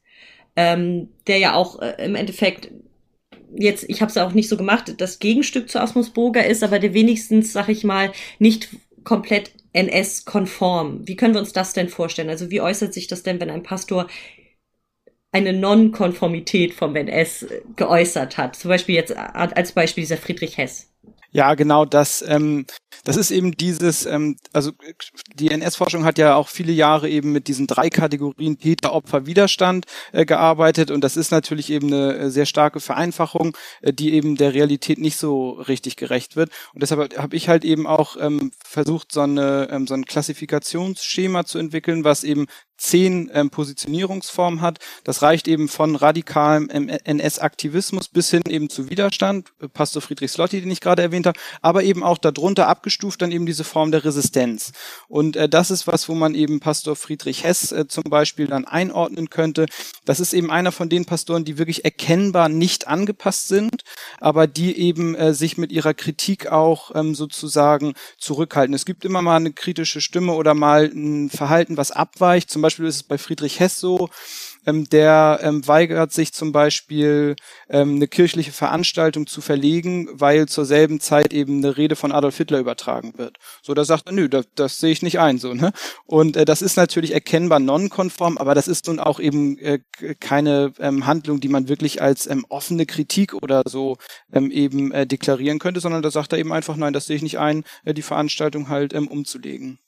[0.58, 2.72] ähm, der ja auch äh, im Endeffekt
[3.56, 6.80] jetzt, ich habe es auch nicht so gemacht, das Gegenstück zu Asmus Burger ist, aber
[6.80, 8.70] der wenigstens, sag ich mal, nicht
[9.04, 11.08] komplett NS-konform.
[11.08, 12.30] Wie können wir uns das denn vorstellen?
[12.30, 14.08] Also wie äußert sich das denn, wenn ein Pastor
[15.32, 18.56] eine Non-Konformität vom NS geäußert hat?
[18.56, 20.92] Zum Beispiel jetzt als Beispiel dieser Friedrich Hess.
[21.32, 22.24] Ja, genau das.
[22.26, 22.66] Ähm,
[23.04, 24.72] das ist eben dieses, ähm, also
[25.36, 29.86] die NS-Forschung hat ja auch viele Jahre eben mit diesen drei Kategorien Täter, Opfer, Widerstand
[30.14, 34.36] äh, gearbeitet und das ist natürlich eben eine äh, sehr starke Vereinfachung, äh, die eben
[34.36, 36.50] der Realität nicht so richtig gerecht wird.
[36.74, 41.46] Und deshalb habe ich halt eben auch ähm, versucht, so, eine, ähm, so ein Klassifikationsschema
[41.46, 42.46] zu entwickeln, was eben
[42.78, 44.80] zehn ähm, Positionierungsformen hat.
[45.04, 50.72] Das reicht eben von radikalem NS-Aktivismus bis hin eben zu Widerstand, Pastor Friedrich Slotti, den
[50.72, 54.72] ich gerade erwähnt habe, aber eben auch darunter abgestuft dann eben diese Form der Resistenz.
[55.08, 58.66] Und äh, das ist was, wo man eben Pastor Friedrich Hess äh, zum Beispiel dann
[58.66, 59.66] einordnen könnte.
[60.06, 63.84] Das ist eben einer von den Pastoren, die wirklich erkennbar nicht angepasst sind,
[64.20, 68.74] aber die eben äh, sich mit ihrer Kritik auch ähm, sozusagen zurückhalten.
[68.74, 72.86] Es gibt immer mal eine kritische Stimme oder mal ein Verhalten, was abweicht, zum Beispiel
[72.86, 74.10] ist es bei Friedrich Hess so,
[74.66, 77.36] ähm, der ähm, weigert sich zum Beispiel
[77.70, 82.36] ähm, eine kirchliche Veranstaltung zu verlegen, weil zur selben Zeit eben eine Rede von Adolf
[82.36, 83.38] Hitler übertragen wird.
[83.62, 85.72] So, da sagt er, nö, das, das sehe ich nicht ein, so, ne?
[86.06, 89.80] Und äh, das ist natürlich erkennbar nonkonform, aber das ist nun auch eben äh,
[90.20, 93.96] keine ähm, Handlung, die man wirklich als ähm, offene Kritik oder so
[94.34, 97.24] ähm, eben äh, deklarieren könnte, sondern da sagt er eben einfach, nein, das sehe ich
[97.24, 99.80] nicht ein, äh, die Veranstaltung halt ähm, umzulegen.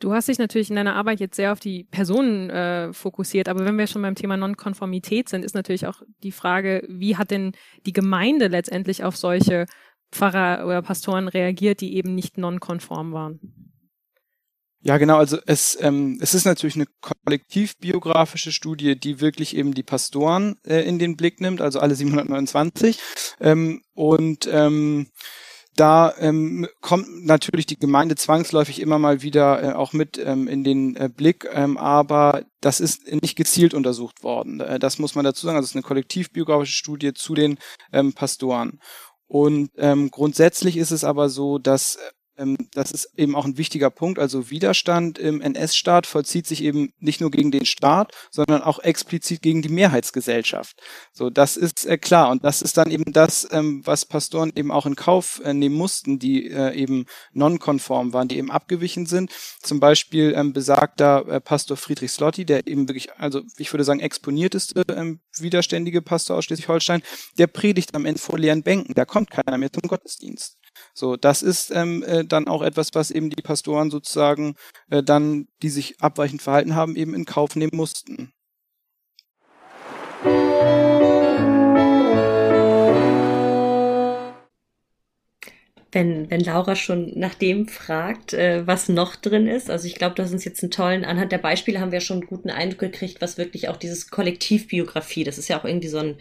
[0.00, 3.64] Du hast dich natürlich in deiner Arbeit jetzt sehr auf die Personen äh, fokussiert, aber
[3.64, 7.52] wenn wir schon beim Thema Nonkonformität sind, ist natürlich auch die Frage, wie hat denn
[7.86, 9.66] die Gemeinde letztendlich auf solche
[10.12, 13.40] Pfarrer oder Pastoren reagiert, die eben nicht nonkonform waren?
[14.86, 15.16] Ja, genau.
[15.16, 20.82] Also es, ähm, es ist natürlich eine kollektivbiografische Studie, die wirklich eben die Pastoren äh,
[20.82, 22.98] in den Blick nimmt, also alle 729.
[23.40, 25.06] Ähm, und ähm,
[25.76, 30.64] da ähm, kommt natürlich die Gemeinde zwangsläufig immer mal wieder äh, auch mit ähm, in
[30.64, 34.60] den äh, Blick, ähm, aber das ist nicht gezielt untersucht worden.
[34.60, 35.56] Äh, das muss man dazu sagen.
[35.56, 37.58] Also es ist eine kollektivbiografische Studie zu den
[37.92, 38.80] ähm, Pastoren.
[39.26, 42.23] Und ähm, grundsätzlich ist es aber so, dass ähm,
[42.72, 44.18] das ist eben auch ein wichtiger Punkt.
[44.18, 49.42] Also Widerstand im NS-Staat vollzieht sich eben nicht nur gegen den Staat, sondern auch explizit
[49.42, 50.80] gegen die Mehrheitsgesellschaft.
[51.12, 52.30] So, das ist äh, klar.
[52.30, 55.76] Und das ist dann eben das, ähm, was Pastoren eben auch in Kauf äh, nehmen
[55.76, 59.30] mussten, die äh, eben nonkonform waren, die eben abgewichen sind.
[59.62, 64.82] Zum Beispiel ähm, besagter Pastor Friedrich Slotti, der eben wirklich, also ich würde sagen, exponierteste
[64.88, 67.02] ähm, widerständige Pastor aus Schleswig-Holstein,
[67.38, 68.94] der predigt am Ende vor leeren Bänken.
[68.94, 70.58] Da kommt keiner mehr zum Gottesdienst.
[70.94, 74.54] So, das ist ähm, äh, dann auch etwas, was eben die Pastoren sozusagen
[74.90, 78.32] äh, dann, die sich abweichend verhalten haben, eben in Kauf nehmen mussten.
[85.94, 89.70] wenn, wenn Laura schon nach dem fragt, äh, was noch drin ist.
[89.70, 92.26] Also ich glaube, hast uns jetzt einen tollen, anhand der Beispiele haben wir schon einen
[92.26, 96.16] guten Eindruck gekriegt, was wirklich auch dieses Kollektivbiografie, das ist ja auch irgendwie so ein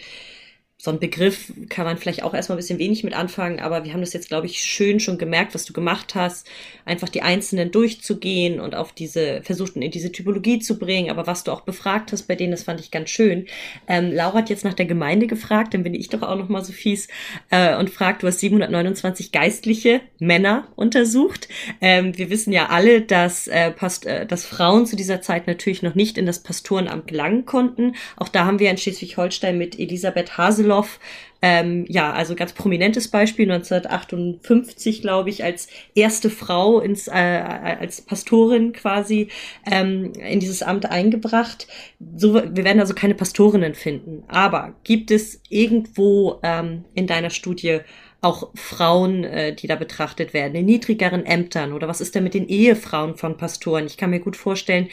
[0.84, 3.94] so ein Begriff kann man vielleicht auch erstmal ein bisschen wenig mit anfangen, aber wir
[3.94, 6.46] haben das jetzt, glaube ich, schön schon gemerkt, was du gemacht hast,
[6.84, 11.46] einfach die Einzelnen durchzugehen und auf diese, versucht in diese Typologie zu bringen, aber was
[11.46, 13.46] du auch befragt hast bei denen, das fand ich ganz schön.
[13.88, 16.66] Ähm, Laura hat jetzt nach der Gemeinde gefragt, dann bin ich doch auch noch mal
[16.66, 17.08] so fies
[17.50, 21.48] äh, und fragt, du hast 729 geistliche Männer untersucht.
[21.80, 25.82] Ähm, wir wissen ja alle, dass, äh, Past äh, dass Frauen zu dieser Zeit natürlich
[25.82, 27.96] noch nicht in das Pastorenamt gelangen konnten.
[28.18, 31.00] Auch da haben wir in Schleswig-Holstein mit Elisabeth Haseloff Haseloff,
[31.42, 38.00] ähm, ja, also ganz prominentes Beispiel, 1958, glaube ich, als erste Frau ins, äh, als
[38.02, 39.28] Pastorin quasi
[39.70, 41.68] ähm, in dieses Amt eingebracht.
[42.16, 44.24] So, wir werden also keine Pastorinnen finden.
[44.30, 47.80] Aber gibt es irgendwo ähm, in deiner Studie
[48.22, 51.74] auch Frauen, äh, die da betrachtet werden, in niedrigeren Ämtern?
[51.74, 53.86] Oder was ist denn mit den Ehefrauen von Pastoren?
[53.86, 54.88] Ich kann mir gut vorstellen,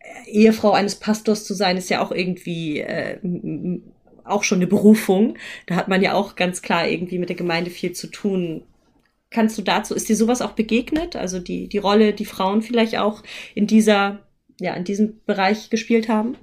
[0.00, 3.16] äh, Ehefrau eines Pastors zu sein, ist ja auch irgendwie äh,
[4.26, 5.36] auch schon eine Berufung.
[5.66, 8.62] Da hat man ja auch ganz klar irgendwie mit der Gemeinde viel zu tun.
[9.30, 11.16] Kannst du dazu, ist dir sowas auch begegnet?
[11.16, 13.22] Also die, die Rolle, die Frauen vielleicht auch
[13.54, 14.20] in dieser,
[14.60, 16.36] ja, in diesem Bereich gespielt haben?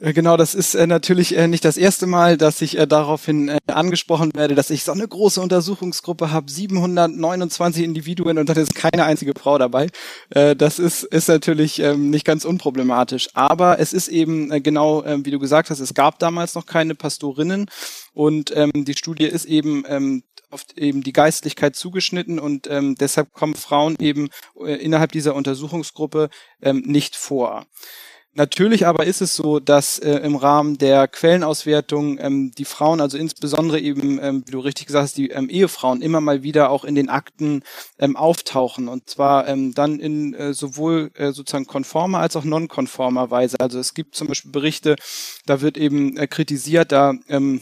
[0.00, 3.48] Äh, genau, das ist äh, natürlich äh, nicht das erste Mal, dass ich äh, daraufhin
[3.48, 8.74] äh, angesprochen werde, dass ich so eine große Untersuchungsgruppe habe, 729 Individuen und da ist
[8.74, 9.88] keine einzige Frau dabei.
[10.30, 13.28] Äh, das ist, ist natürlich ähm, nicht ganz unproblematisch.
[13.34, 16.94] Aber es ist eben genau, äh, wie du gesagt hast, es gab damals noch keine
[16.94, 17.66] Pastorinnen
[18.14, 23.34] und ähm, die Studie ist eben ähm, auf eben die Geistlichkeit zugeschnitten und ähm, deshalb
[23.34, 26.30] kommen Frauen eben innerhalb dieser Untersuchungsgruppe
[26.62, 27.66] ähm, nicht vor.
[28.38, 33.18] Natürlich aber ist es so, dass äh, im Rahmen der Quellenauswertung ähm, die Frauen, also
[33.18, 36.84] insbesondere eben, ähm, wie du richtig gesagt hast, die ähm, Ehefrauen immer mal wieder auch
[36.84, 37.64] in den Akten
[37.98, 43.32] ähm, auftauchen und zwar ähm, dann in äh, sowohl äh, sozusagen konformer als auch nonkonformer
[43.32, 43.58] Weise.
[43.58, 44.94] Also es gibt zum Beispiel Berichte,
[45.46, 47.60] da wird eben äh, kritisiert, da ähm,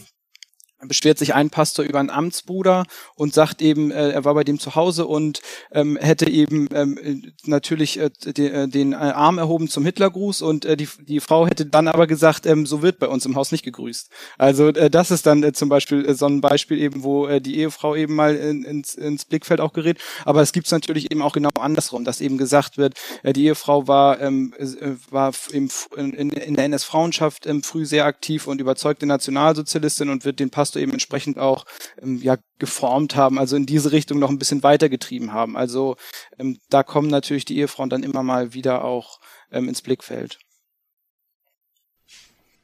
[0.81, 2.85] beschwert sich ein Pastor über einen Amtsbruder
[3.15, 5.41] und sagt eben, äh, er war bei dem zu Hause und
[5.73, 10.65] ähm, hätte eben ähm, natürlich äh, den, äh, den äh, Arm erhoben zum Hitlergruß und
[10.65, 13.53] äh, die, die Frau hätte dann aber gesagt, ähm, so wird bei uns im Haus
[13.53, 14.11] nicht gegrüßt.
[14.39, 17.41] Also äh, das ist dann äh, zum Beispiel äh, so ein Beispiel eben, wo äh,
[17.41, 19.99] die Ehefrau eben mal in, ins, ins Blickfeld auch gerät.
[20.25, 23.47] Aber es gibt es natürlich eben auch genau andersrum, dass eben gesagt wird, äh, die
[23.47, 24.67] Ehefrau war, ähm, äh,
[25.11, 30.39] war im, in, in der NS-Frauenschaft ähm, früh sehr aktiv und überzeugte Nationalsozialistin und wird
[30.39, 31.65] den Pastor du eben entsprechend auch
[32.01, 35.57] ähm, ja geformt haben, also in diese Richtung noch ein bisschen weitergetrieben haben.
[35.57, 35.97] Also
[36.39, 40.39] ähm, da kommen natürlich die Ehefrauen dann immer mal wieder auch ähm, ins Blickfeld.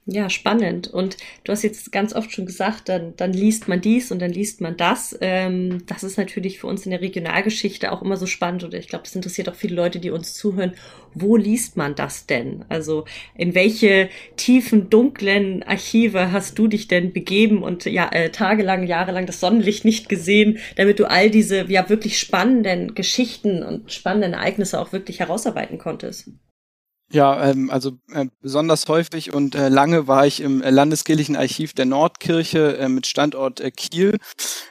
[0.05, 0.89] Ja, spannend.
[0.89, 4.33] Und du hast jetzt ganz oft schon gesagt, dann, dann liest man dies und dann
[4.33, 5.17] liest man das.
[5.21, 8.89] Ähm, das ist natürlich für uns in der Regionalgeschichte auch immer so spannend und ich
[8.89, 10.73] glaube, das interessiert auch viele Leute, die uns zuhören.
[11.15, 12.65] Wo liest man das denn?
[12.69, 13.05] Also
[13.37, 19.27] in welche tiefen, dunklen Archive hast du dich denn begeben und ja, äh, tagelang, jahrelang
[19.27, 24.81] das Sonnenlicht nicht gesehen, damit du all diese ja wirklich spannenden Geschichten und spannenden Ereignisse
[24.81, 26.29] auch wirklich herausarbeiten konntest?
[27.13, 31.75] Ja, ähm, also äh, besonders häufig und äh, lange war ich im äh, Landeskirchlichen Archiv
[31.75, 34.19] der Nordkirche äh, mit Standort äh, Kiel.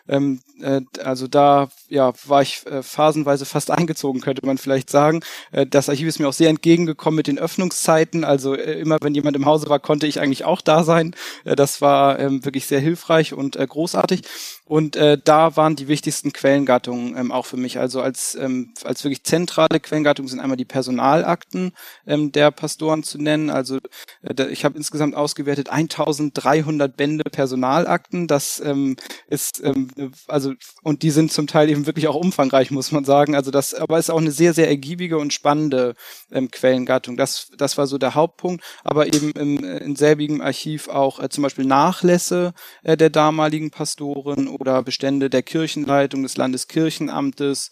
[0.08, 5.21] Ähm, äh, also da ja, war ich äh, phasenweise fast eingezogen, könnte man vielleicht sagen.
[5.51, 8.23] Äh, das Archiv ist mir auch sehr entgegengekommen mit den Öffnungszeiten.
[8.23, 11.15] Also äh, immer wenn jemand im Hause war, konnte ich eigentlich auch da sein.
[11.43, 14.21] Äh, das war ähm, wirklich sehr hilfreich und äh, großartig.
[14.65, 17.77] Und äh, da waren die wichtigsten Quellengattungen ähm, auch für mich.
[17.77, 21.73] Also als, ähm, als wirklich zentrale Quellengattung sind einmal die Personalakten,
[22.08, 23.50] ähm, der Pastoren zu nennen.
[23.50, 23.80] Also
[24.24, 28.28] äh, ich habe insgesamt ausgewertet 1300 Bände Personalakten.
[28.28, 28.96] Das ähm,
[29.28, 29.89] ist ähm,
[30.28, 33.36] also und die sind zum Teil eben wirklich auch umfangreich, muss man sagen.
[33.36, 35.96] Also das, aber ist auch eine sehr sehr ergiebige und spannende
[36.32, 37.17] ähm, Quellengattung.
[37.17, 38.63] Das das war so der Hauptpunkt.
[38.84, 44.48] Aber eben im, in selbigem Archiv auch äh, zum Beispiel Nachlässe äh, der damaligen Pastoren
[44.48, 47.70] oder Bestände der Kirchenleitung des Landeskirchenamtes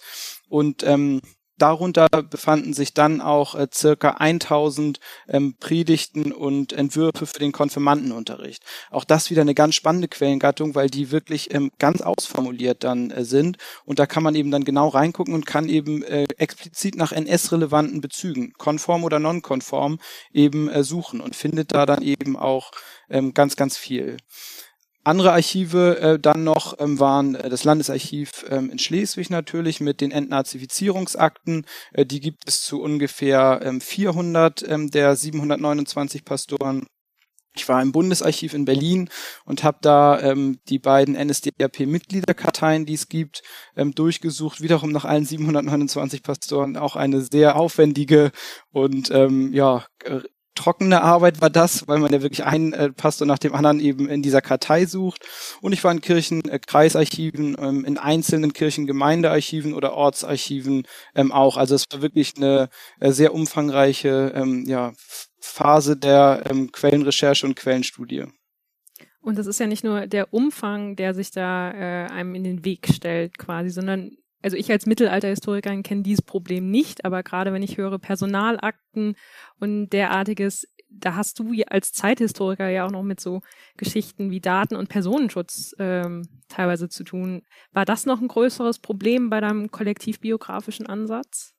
[0.49, 1.21] und ähm,
[1.61, 8.63] Darunter befanden sich dann auch äh, circa 1000 ähm, Predigten und Entwürfe für den Konfirmandenunterricht.
[8.89, 13.23] Auch das wieder eine ganz spannende Quellengattung, weil die wirklich ähm, ganz ausformuliert dann äh,
[13.23, 13.57] sind.
[13.85, 18.01] Und da kann man eben dann genau reingucken und kann eben äh, explizit nach NS-relevanten
[18.01, 19.99] Bezügen, konform oder nonkonform,
[20.33, 22.71] eben äh, suchen und findet da dann eben auch
[23.09, 24.17] ähm, ganz, ganz viel.
[25.09, 30.01] Andere Archive äh, dann noch ähm, waren äh, das Landesarchiv ähm, in Schleswig natürlich mit
[30.01, 31.65] den Entnazifizierungsakten.
[31.93, 36.85] Äh, die gibt es zu ungefähr ähm, 400 ähm, der 729 Pastoren.
[37.55, 39.09] Ich war im Bundesarchiv in Berlin
[39.45, 43.41] und habe da ähm, die beiden NSDAP-Mitgliederkarteien, die es gibt,
[43.75, 44.61] ähm, durchgesucht.
[44.61, 48.31] Wiederum nach allen 729 Pastoren auch eine sehr aufwendige
[48.71, 49.85] und ähm, ja
[50.59, 54.09] trockene Arbeit war das, weil man ja wirklich einen äh, Pastor nach dem anderen eben
[54.09, 55.25] in dieser Kartei sucht.
[55.61, 60.83] Und ich war in Kirchen, äh, Kreisarchiven, ähm, in einzelnen Kirchengemeindearchiven oder Ortsarchiven
[61.15, 61.55] ähm, auch.
[61.55, 62.69] Also es war wirklich eine
[62.99, 64.91] äh, sehr umfangreiche ähm, ja,
[65.39, 68.25] Phase der ähm, Quellenrecherche und Quellenstudie.
[69.21, 72.65] Und das ist ja nicht nur der Umfang, der sich da äh, einem in den
[72.65, 77.63] Weg stellt, quasi, sondern also ich als Mittelalterhistorikerin kenne dieses Problem nicht, aber gerade wenn
[77.63, 79.15] ich höre Personalakten
[79.59, 83.41] und derartiges, da hast du als Zeithistoriker ja auch noch mit so
[83.77, 87.43] Geschichten wie Daten- und Personenschutz ähm, teilweise zu tun.
[87.73, 91.53] War das noch ein größeres Problem bei deinem kollektivbiografischen Ansatz?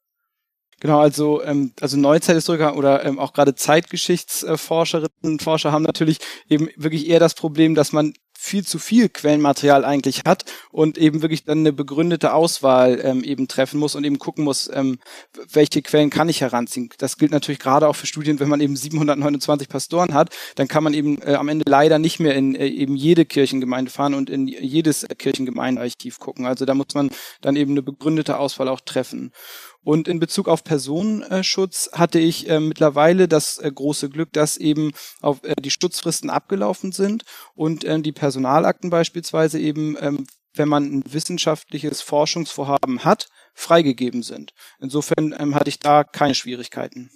[0.80, 6.70] Genau, also ähm, also Neuzeithistoriker oder ähm, auch gerade Zeitgeschichtsforscherinnen und Forscher haben natürlich eben
[6.76, 11.44] wirklich eher das Problem, dass man viel zu viel Quellenmaterial eigentlich hat und eben wirklich
[11.44, 14.98] dann eine begründete Auswahl ähm, eben treffen muss und eben gucken muss, ähm,
[15.52, 16.88] welche Quellen kann ich heranziehen.
[16.96, 20.82] Das gilt natürlich gerade auch für Studien, wenn man eben 729 Pastoren hat, dann kann
[20.82, 24.30] man eben äh, am Ende leider nicht mehr in äh, eben jede Kirchengemeinde fahren und
[24.30, 26.46] in jedes Kirchengemeindearchiv gucken.
[26.46, 27.10] Also da muss man
[27.42, 29.32] dann eben eine begründete Auswahl auch treffen.
[29.82, 34.92] Und in Bezug auf Personenschutz hatte ich äh, mittlerweile das äh, große Glück, dass eben
[35.20, 41.04] auf, äh, die Schutzfristen abgelaufen sind und die Personalakten beispielsweise eben, ähm, wenn man ein
[41.12, 44.52] wissenschaftliches Forschungsvorhaben hat, freigegeben sind.
[44.80, 47.10] Insofern ähm, hatte ich da keine Schwierigkeiten.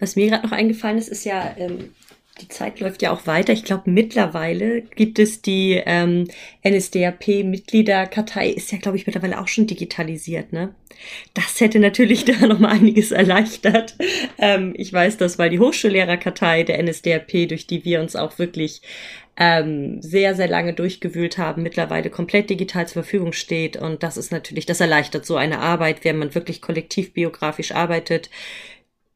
[0.00, 1.94] Was mir gerade noch eingefallen ist, ist ja, ähm,
[2.40, 3.52] die Zeit läuft ja auch weiter.
[3.52, 6.28] Ich glaube, mittlerweile gibt es die ähm,
[6.64, 10.74] NSDAP-Mitgliederkartei, ist ja, glaube ich, mittlerweile auch schon digitalisiert, ne?
[11.34, 13.96] Das hätte natürlich da noch mal einiges erleichtert.
[14.38, 18.82] Ähm, ich weiß das, weil die Hochschullehrerkartei der NSDAP, durch die wir uns auch wirklich
[19.36, 23.76] ähm, sehr, sehr lange durchgewühlt haben, mittlerweile komplett digital zur Verfügung steht.
[23.76, 28.30] Und das ist natürlich, das erleichtert so eine Arbeit, wenn man wirklich kollektiv biografisch arbeitet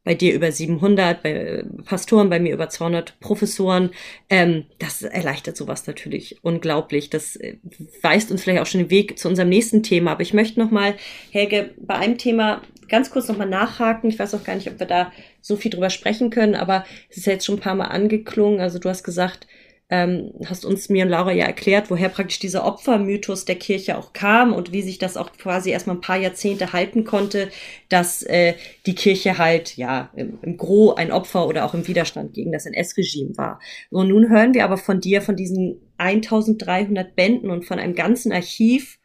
[0.04, 3.90] bei dir über 700, bei Pastoren, bei mir über 200 Professoren.
[4.28, 7.08] Ähm, das erleichtert sowas natürlich unglaublich.
[7.10, 7.56] Das äh,
[8.02, 10.12] weist uns vielleicht auch schon den Weg zu unserem nächsten Thema.
[10.12, 10.94] Aber ich möchte noch mal,
[11.30, 14.10] Helge, bei einem Thema ganz kurz noch mal nachhaken.
[14.10, 17.18] Ich weiß auch gar nicht, ob wir da so viel drüber sprechen können, aber es
[17.18, 18.60] ist ja jetzt schon ein paar Mal angeklungen.
[18.60, 19.46] Also du hast gesagt,
[19.92, 24.14] ähm, hast uns mir und Laura ja erklärt, woher praktisch dieser Opfermythos der Kirche auch
[24.14, 27.50] kam und wie sich das auch quasi erstmal ein paar Jahrzehnte halten konnte,
[27.90, 28.55] dass äh,
[28.87, 32.64] die Kirche halt ja im, im Gro ein Opfer oder auch im Widerstand gegen das
[32.64, 33.61] NS-Regime war.
[33.90, 38.33] Und nun hören wir aber von dir von diesen 1300 Bänden und von einem ganzen
[38.33, 38.98] Archiv,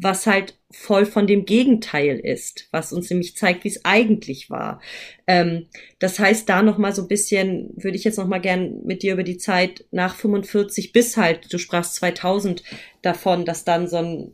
[0.00, 4.80] was halt voll von dem Gegenteil ist, was uns nämlich zeigt, wie es eigentlich war.
[5.26, 5.66] Ähm,
[5.98, 9.02] das heißt, da noch mal so ein bisschen, würde ich jetzt noch mal gern mit
[9.02, 12.62] dir über die Zeit nach 45 bis halt, du sprachst 2000
[13.02, 14.32] davon, dass dann so ein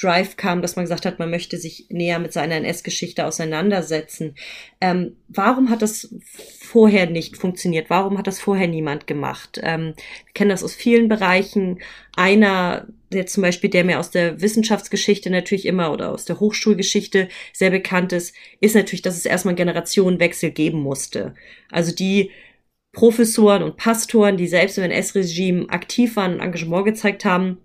[0.00, 4.34] Drive kam, dass man gesagt hat, man möchte sich näher mit seiner NS-Geschichte auseinandersetzen.
[4.80, 6.14] Ähm, warum hat das
[6.58, 7.90] vorher nicht funktioniert?
[7.90, 9.60] Warum hat das vorher niemand gemacht?
[9.62, 11.80] Ähm, wir kennen das aus vielen Bereichen.
[12.16, 17.28] Einer, der zum Beispiel, der mir aus der Wissenschaftsgeschichte natürlich immer oder aus der Hochschulgeschichte
[17.52, 21.34] sehr bekannt ist, ist natürlich, dass es erstmal einen Generationenwechsel geben musste.
[21.70, 22.30] Also die
[22.92, 27.58] Professoren und Pastoren, die selbst im NS-Regime aktiv waren und Engagement gezeigt haben,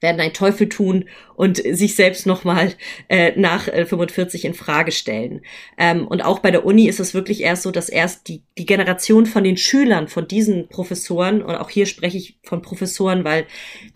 [0.00, 2.74] werden einen Teufel tun und sich selbst nochmal
[3.08, 5.42] äh, nach äh, 45 in Frage stellen.
[5.76, 8.66] Ähm, und auch bei der Uni ist es wirklich erst so, dass erst die, die
[8.66, 13.46] Generation von den Schülern, von diesen Professoren, und auch hier spreche ich von Professoren, weil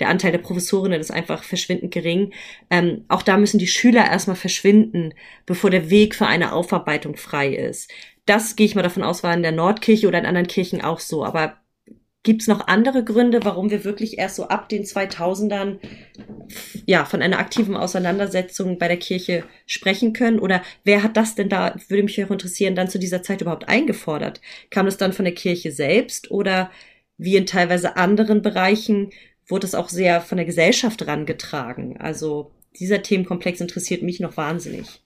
[0.00, 2.32] der Anteil der Professorinnen ist einfach verschwindend gering,
[2.70, 5.14] ähm, auch da müssen die Schüler erstmal verschwinden,
[5.46, 7.90] bevor der Weg für eine Aufarbeitung frei ist.
[8.26, 11.00] Das gehe ich mal davon aus, war in der Nordkirche oder in anderen Kirchen auch
[11.00, 11.24] so.
[11.24, 11.56] Aber
[12.24, 15.78] Gibt es noch andere Gründe, warum wir wirklich erst so ab den 2000ern
[16.86, 20.38] ja von einer aktiven Auseinandersetzung bei der Kirche sprechen können?
[20.38, 23.68] Oder wer hat das denn da, würde mich auch interessieren, dann zu dieser Zeit überhaupt
[23.68, 24.40] eingefordert?
[24.70, 26.70] Kam das dann von der Kirche selbst oder
[27.18, 29.10] wie in teilweise anderen Bereichen
[29.46, 31.96] wurde es auch sehr von der Gesellschaft rangetragen?
[31.98, 35.02] Also dieser Themenkomplex interessiert mich noch wahnsinnig.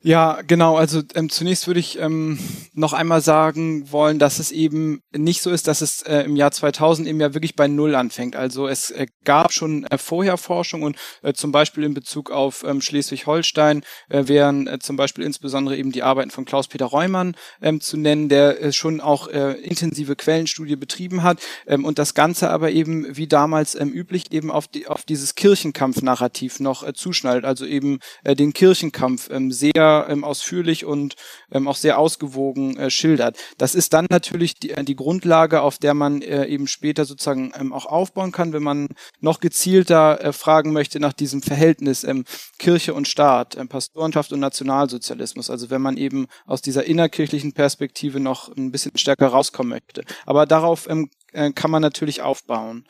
[0.00, 0.76] Ja, genau.
[0.76, 2.38] Also ähm, zunächst würde ich ähm,
[2.72, 6.52] noch einmal sagen wollen, dass es eben nicht so ist, dass es äh, im Jahr
[6.52, 8.36] 2000 eben ja wirklich bei Null anfängt.
[8.36, 12.62] Also es äh, gab schon äh, vorher Forschung und äh, zum Beispiel in Bezug auf
[12.62, 17.80] ähm, Schleswig-Holstein äh, wären äh, zum Beispiel insbesondere eben die Arbeiten von Klaus-Peter Reumann ähm,
[17.80, 22.50] zu nennen, der äh, schon auch äh, intensive Quellenstudie betrieben hat ähm, und das Ganze
[22.50, 27.44] aber eben wie damals ähm, üblich eben auf, die, auf dieses Kirchenkampf-Narrativ noch äh, zuschneidet.
[27.44, 31.16] Also eben äh, den Kirchenkampf ähm, sehr ähm, ausführlich und
[31.50, 33.36] ähm, auch sehr ausgewogen äh, schildert.
[33.58, 37.52] Das ist dann natürlich die, äh, die Grundlage, auf der man äh, eben später sozusagen
[37.58, 38.88] ähm, auch aufbauen kann, wenn man
[39.20, 42.24] noch gezielter äh, fragen möchte nach diesem Verhältnis ähm,
[42.58, 45.50] Kirche und Staat, ähm, Pastorenschaft und Nationalsozialismus.
[45.50, 50.04] Also wenn man eben aus dieser innerkirchlichen Perspektive noch ein bisschen stärker rauskommen möchte.
[50.26, 52.86] Aber darauf ähm, äh, kann man natürlich aufbauen.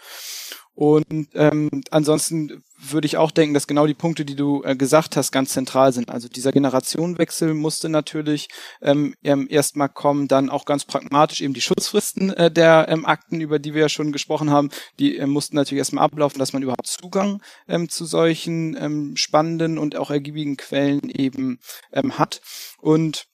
[0.78, 5.16] Und ähm, ansonsten würde ich auch denken, dass genau die Punkte, die du äh, gesagt
[5.16, 6.08] hast, ganz zentral sind.
[6.08, 8.46] Also dieser Generationenwechsel musste natürlich
[8.80, 13.58] ähm, erstmal kommen, dann auch ganz pragmatisch eben die Schutzfristen äh, der ähm, Akten, über
[13.58, 14.70] die wir ja schon gesprochen haben,
[15.00, 19.78] die äh, mussten natürlich erstmal ablaufen, dass man überhaupt Zugang ähm, zu solchen ähm, spannenden
[19.78, 21.58] und auch ergiebigen Quellen eben
[21.92, 22.40] ähm, hat.
[22.78, 23.26] Und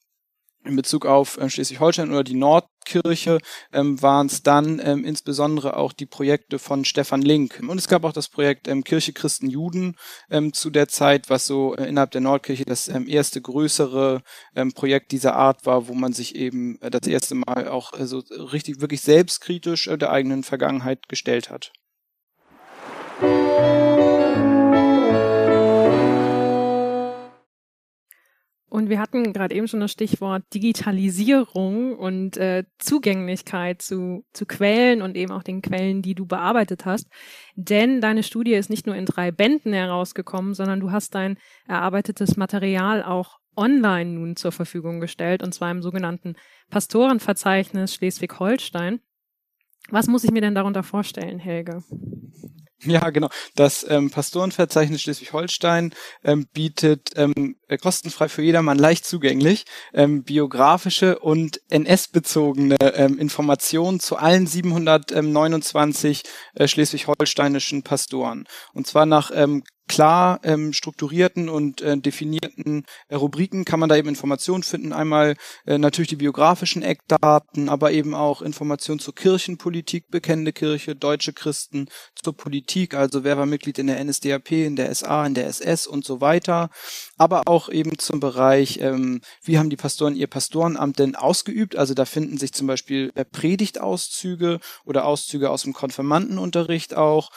[0.64, 2.34] in Bezug auf äh, Schleswig-Holstein oder die
[2.84, 3.38] Nordkirche
[3.72, 7.60] ähm, waren es dann ähm, insbesondere auch die Projekte von Stefan Link.
[7.66, 9.96] Und es gab auch das Projekt ähm, Kirche Christen Juden
[10.30, 14.22] ähm, zu der Zeit, was so äh, innerhalb der Nordkirche das ähm, erste größere
[14.54, 18.06] ähm, Projekt dieser Art war, wo man sich eben äh, das erste Mal auch äh,
[18.06, 21.72] so richtig wirklich selbstkritisch äh, der eigenen Vergangenheit gestellt hat.
[28.74, 35.00] Und wir hatten gerade eben schon das Stichwort Digitalisierung und äh, Zugänglichkeit zu, zu Quellen
[35.00, 37.06] und eben auch den Quellen, die du bearbeitet hast.
[37.54, 42.36] Denn deine Studie ist nicht nur in drei Bänden herausgekommen, sondern du hast dein erarbeitetes
[42.36, 46.34] Material auch online nun zur Verfügung gestellt, und zwar im sogenannten
[46.70, 48.98] Pastorenverzeichnis Schleswig-Holstein.
[49.90, 51.84] Was muss ich mir denn darunter vorstellen, Helge?
[52.86, 53.28] Ja, genau.
[53.54, 61.60] Das ähm, Pastorenverzeichnis Schleswig-Holstein ähm, bietet ähm, kostenfrei für jedermann leicht zugänglich ähm, biografische und
[61.70, 66.22] NS-bezogene ähm, Informationen zu allen 729
[66.54, 68.46] äh, schleswig-holsteinischen Pastoren.
[68.72, 73.96] Und zwar nach ähm, klar ähm, strukturierten und äh, definierten äh, Rubriken kann man da
[73.96, 74.92] eben Informationen finden.
[74.92, 81.32] Einmal äh, natürlich die biografischen Eckdaten, aber eben auch Informationen zur Kirchenpolitik, bekennende Kirche, deutsche
[81.32, 85.46] Christen, zur Politik, also wer war Mitglied in der NSDAP, in der SA, in der
[85.46, 86.70] SS und so weiter.
[87.18, 91.76] Aber auch eben zum Bereich, ähm, wie haben die Pastoren ihr Pastorenamt denn ausgeübt?
[91.76, 97.30] Also da finden sich zum Beispiel Predigtauszüge oder Auszüge aus dem Konfirmandenunterricht auch,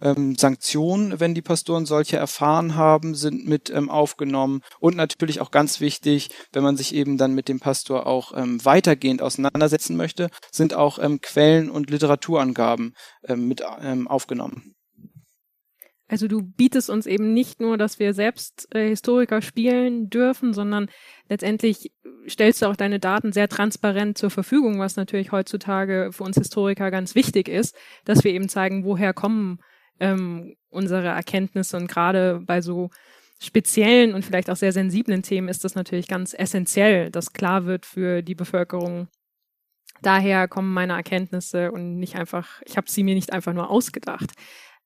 [0.00, 5.50] ähm, Sanktionen, wenn die Pastoren solche erfahren haben, sind mit ähm, aufgenommen und natürlich auch
[5.50, 10.28] ganz wichtig, wenn man sich eben dann mit dem Pastor auch ähm, weitergehend auseinandersetzen möchte,
[10.50, 14.74] sind auch ähm, Quellen und Literaturangaben ähm, mit ähm, aufgenommen.
[16.06, 20.90] Also du bietest uns eben nicht nur, dass wir selbst äh, Historiker spielen dürfen, sondern
[21.28, 21.92] letztendlich
[22.28, 26.90] stellst du auch deine Daten sehr transparent zur Verfügung, was natürlich heutzutage für uns Historiker
[26.90, 27.74] ganz wichtig ist,
[28.04, 29.60] dass wir eben zeigen, woher kommen
[29.98, 31.76] ähm, unsere Erkenntnisse.
[31.76, 32.90] Und gerade bei so
[33.40, 37.86] speziellen und vielleicht auch sehr sensiblen Themen ist das natürlich ganz essentiell, dass klar wird
[37.86, 39.08] für die Bevölkerung,
[40.02, 44.32] daher kommen meine Erkenntnisse und nicht einfach, ich habe sie mir nicht einfach nur ausgedacht.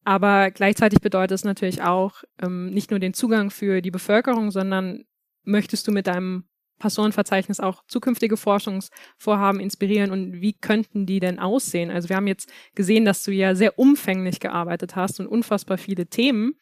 [0.05, 5.05] Aber gleichzeitig bedeutet es natürlich auch ähm, nicht nur den Zugang für die Bevölkerung, sondern
[5.43, 6.45] möchtest du mit deinem
[6.79, 11.91] Pastorenverzeichnis auch zukünftige Forschungsvorhaben inspirieren und wie könnten die denn aussehen?
[11.91, 16.07] Also wir haben jetzt gesehen, dass du ja sehr umfänglich gearbeitet hast und unfassbar viele
[16.07, 16.55] Themen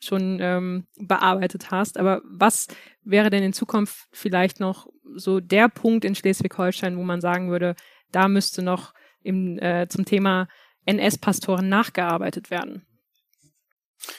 [0.00, 1.98] schon ähm, bearbeitet hast.
[1.98, 2.68] Aber was
[3.02, 7.74] wäre denn in Zukunft vielleicht noch so der Punkt in Schleswig-Holstein, wo man sagen würde,
[8.10, 10.48] da müsste noch im, äh, zum Thema
[10.86, 12.82] NS-Pastoren nachgearbeitet werden?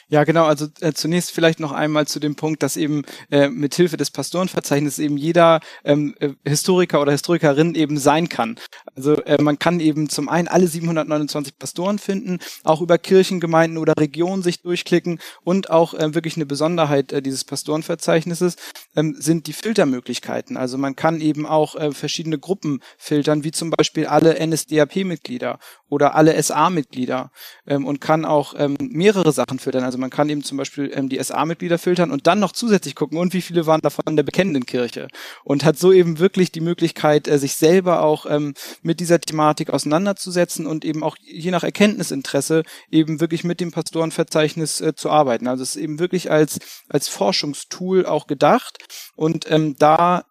[0.10, 0.46] Ja, genau.
[0.46, 4.12] Also äh, zunächst vielleicht noch einmal zu dem Punkt, dass eben äh, mit Hilfe des
[4.12, 8.58] Pastorenverzeichnisses eben jeder ähm, äh, Historiker oder Historikerin eben sein kann.
[8.96, 13.94] Also äh, man kann eben zum einen alle 729 Pastoren finden, auch über Kirchengemeinden oder
[13.98, 18.56] Regionen sich durchklicken und auch äh, wirklich eine Besonderheit äh, dieses Pastorenverzeichnisses
[18.96, 20.58] ähm, sind die Filtermöglichkeiten.
[20.58, 25.60] Also man kann eben auch äh, verschiedene Gruppen filtern, wie zum Beispiel alle NSDAP-Mitglieder
[25.90, 27.32] oder alle SA-Mitglieder
[27.66, 29.73] ähm, und kann auch ähm, mehrere Sachen filtern.
[29.82, 33.18] Also man kann eben zum Beispiel ähm, die SA-Mitglieder filtern und dann noch zusätzlich gucken,
[33.18, 35.08] und wie viele waren davon in der bekennenden Kirche.
[35.44, 39.70] Und hat so eben wirklich die Möglichkeit, äh, sich selber auch ähm, mit dieser Thematik
[39.70, 45.48] auseinanderzusetzen und eben auch je nach Erkenntnisinteresse eben wirklich mit dem Pastorenverzeichnis äh, zu arbeiten.
[45.48, 46.60] Also es ist eben wirklich als,
[46.90, 48.84] als Forschungstool auch gedacht.
[49.16, 50.26] Und ähm, da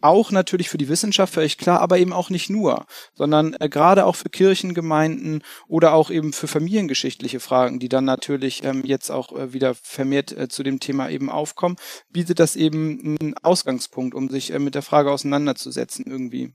[0.00, 4.06] auch natürlich für die Wissenschaft völlig klar, aber eben auch nicht nur, sondern äh, gerade
[4.06, 9.32] auch für Kirchengemeinden oder auch eben für familiengeschichtliche Fragen, die dann natürlich ähm, jetzt auch
[9.32, 11.76] äh, wieder vermehrt äh, zu dem Thema eben aufkommen,
[12.10, 16.52] bietet das eben einen Ausgangspunkt, um sich äh, mit der Frage auseinanderzusetzen irgendwie.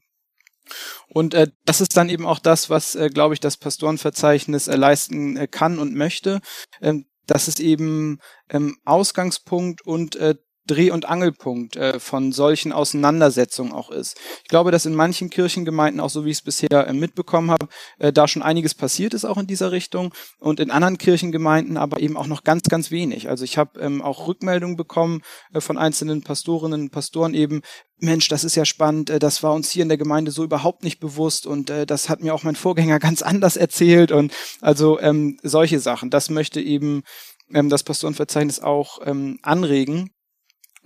[1.10, 4.76] Und äh, das ist dann eben auch das, was, äh, glaube ich, das Pastorenverzeichnis äh,
[4.76, 6.40] leisten äh, kann und möchte,
[6.82, 8.20] ähm, dass es eben
[8.50, 10.36] ähm, Ausgangspunkt und äh,
[10.66, 14.18] Dreh- und Angelpunkt äh, von solchen Auseinandersetzungen auch ist.
[14.44, 17.68] Ich glaube, dass in manchen Kirchengemeinden, auch so wie ich es bisher äh, mitbekommen habe,
[18.00, 22.00] äh, da schon einiges passiert ist auch in dieser Richtung und in anderen Kirchengemeinden aber
[22.00, 23.30] eben auch noch ganz, ganz wenig.
[23.30, 25.22] Also ich habe ähm, auch Rückmeldungen bekommen
[25.54, 27.62] äh, von einzelnen Pastorinnen und Pastoren eben,
[28.00, 30.84] Mensch, das ist ja spannend, äh, das war uns hier in der Gemeinde so überhaupt
[30.84, 35.00] nicht bewusst und äh, das hat mir auch mein Vorgänger ganz anders erzählt und also
[35.00, 36.10] ähm, solche Sachen.
[36.10, 37.04] Das möchte eben
[37.54, 40.12] ähm, das Pastorenverzeichnis auch ähm, anregen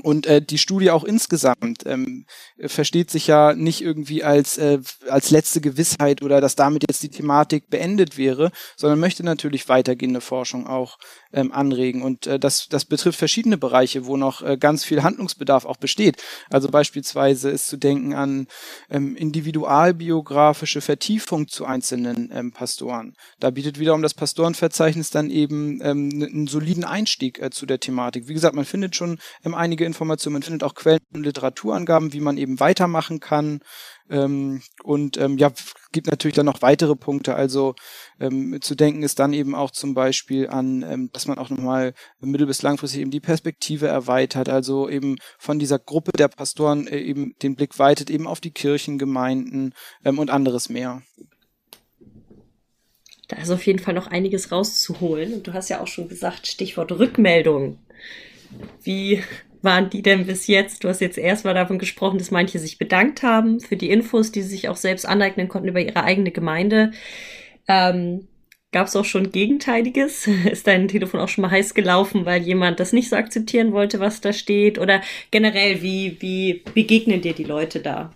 [0.04, 2.26] und äh, die Studie auch insgesamt ähm,
[2.60, 4.80] versteht sich ja nicht irgendwie als, äh,
[5.10, 10.22] als letzte Gewissheit oder dass damit jetzt die Thematik beendet wäre, sondern möchte natürlich weitergehende
[10.22, 11.00] Forschung auch
[11.34, 12.04] ähm, anregen.
[12.04, 16.22] Und äh, das, das betrifft verschiedene Bereiche, wo noch äh, ganz viel Handlungsbedarf auch besteht.
[16.52, 18.48] Also beispielsweise ist zu denken an
[18.92, 23.16] ähm, individualbiografische Vertiefung zu einzelnen ähm, Pastoren.
[23.40, 28.28] Da bietet wiederum das Pastorenverzeichnis dann eben ähm, einen soliden Einstieg äh, zu der Thematik.
[28.28, 32.20] Wie gesagt, man findet schon ähm, einige Informationen, man findet auch Quellen und Literaturangaben, wie
[32.20, 33.62] man eben weitermachen kann.
[34.10, 35.52] Ähm, und ähm, ja,
[35.92, 37.36] gibt natürlich dann noch weitere Punkte.
[37.36, 37.76] Also
[38.20, 41.94] ähm, zu denken ist dann eben auch zum Beispiel an, ähm, dass man auch nochmal
[42.20, 47.00] mittel- bis langfristig eben die Perspektive erweitert, also eben von dieser Gruppe der Pastoren äh,
[47.00, 49.74] eben den Blick weitet eben auf die Kirchengemeinden
[50.06, 51.02] ähm, und anderes mehr.
[53.28, 55.34] Da ist auf jeden Fall noch einiges rauszuholen.
[55.34, 57.80] Und du hast ja auch schon gesagt, Stichwort Rückmeldung.
[58.82, 59.22] Wie
[59.68, 60.84] waren die denn bis jetzt?
[60.84, 64.42] Du hast jetzt erstmal davon gesprochen, dass manche sich bedankt haben für die Infos, die
[64.42, 66.92] sie sich auch selbst aneignen konnten über ihre eigene Gemeinde.
[67.68, 68.28] Ähm,
[68.74, 70.28] Gab es auch schon Gegenteiliges?
[70.52, 74.00] Ist dein Telefon auch schon mal heiß gelaufen, weil jemand das nicht so akzeptieren wollte,
[74.00, 74.78] was da steht?
[74.78, 75.02] Oder
[75.32, 78.14] generell, wie, wie begegnen dir die Leute da?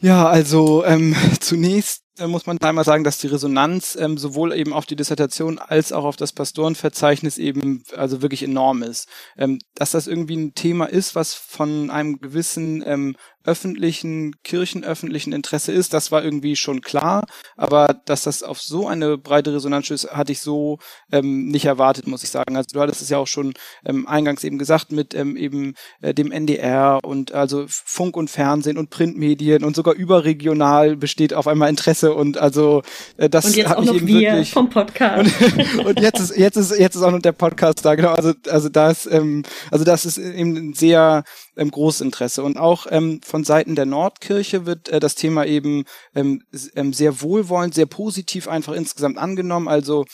[0.00, 4.84] Ja, also ähm, zunächst muss man einmal sagen, dass die Resonanz ähm, sowohl eben auf
[4.84, 9.08] die Dissertation als auch auf das Pastorenverzeichnis eben also wirklich enorm ist.
[9.36, 15.72] Ähm, dass das irgendwie ein Thema ist, was von einem gewissen ähm, öffentlichen, kirchenöffentlichen Interesse
[15.72, 17.24] ist, das war irgendwie schon klar,
[17.56, 20.78] aber dass das auf so eine breite Resonanz ist, hatte ich so
[21.10, 22.56] ähm, nicht erwartet, muss ich sagen.
[22.56, 26.14] Also du hattest es ja auch schon ähm, eingangs eben gesagt mit ähm, eben äh,
[26.14, 31.68] dem NDR und also Funk und Fernsehen und Printmedien und sogar überregional besteht auf einmal
[31.68, 32.82] Interesse und also
[33.16, 35.30] äh, das und jetzt hat auch mich noch eben wir wirklich vom Podcast.
[35.42, 38.32] und, und jetzt ist jetzt ist jetzt ist auch noch der Podcast da genau also
[38.48, 41.24] also das ähm, also das ist eben ein sehr
[41.56, 45.84] ähm, großes Interesse und auch ähm, von Seiten der Nordkirche wird äh, das Thema eben
[46.14, 46.42] ähm,
[46.74, 49.68] ähm, sehr wohlwollend, sehr positiv einfach insgesamt angenommen.
[49.68, 50.06] Also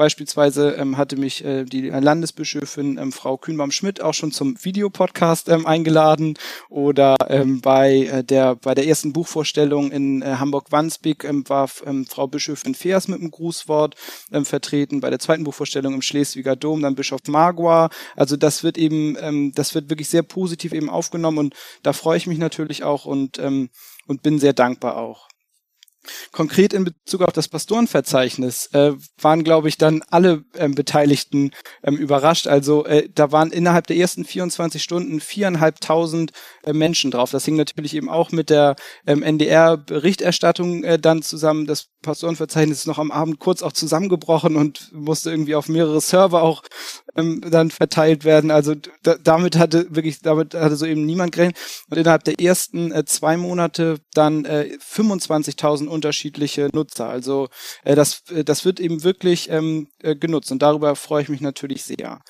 [0.00, 5.66] Beispielsweise ähm, hatte mich äh, die Landesbischöfin ähm, Frau Kühnbaum-Schmidt auch schon zum Videopodcast ähm,
[5.66, 6.38] eingeladen
[6.70, 12.06] oder ähm, bei äh, der bei der ersten Buchvorstellung in äh, Hamburg-Wandsbek ähm, war ähm,
[12.06, 13.94] Frau Bischöfin Feers mit einem Grußwort
[14.32, 15.00] ähm, vertreten.
[15.00, 17.90] Bei der zweiten Buchvorstellung im Schleswiger Dom dann Bischof Magua.
[18.16, 22.16] Also das wird eben ähm, das wird wirklich sehr positiv eben aufgenommen und da freue
[22.16, 23.68] ich mich natürlich auch und ähm,
[24.06, 25.29] und bin sehr dankbar auch.
[26.32, 31.50] Konkret in Bezug auf das Pastorenverzeichnis äh, waren, glaube ich, dann alle ähm, Beteiligten
[31.82, 32.46] ähm, überrascht.
[32.46, 36.32] Also äh, da waren innerhalb der ersten 24 Stunden viereinhalbtausend
[36.62, 37.30] äh, Menschen drauf.
[37.30, 38.76] Das hing natürlich eben auch mit der
[39.06, 41.66] ähm, NDR-Berichterstattung äh, dann zusammen.
[41.66, 46.42] Das Pastorenverzeichnis ist noch am Abend kurz auch zusammengebrochen und musste irgendwie auf mehrere Server
[46.42, 46.62] auch
[47.14, 48.50] ähm, dann verteilt werden.
[48.50, 51.58] Also da, damit hatte wirklich, damit hatte so eben niemand gerechnet.
[51.90, 57.08] Und innerhalb der ersten äh, zwei Monate dann äh, 25.000 unterschiedliche Nutzer.
[57.08, 57.48] Also
[57.84, 61.40] äh, das, äh, das wird eben wirklich ähm, äh, genutzt und darüber freue ich mich
[61.40, 62.20] natürlich sehr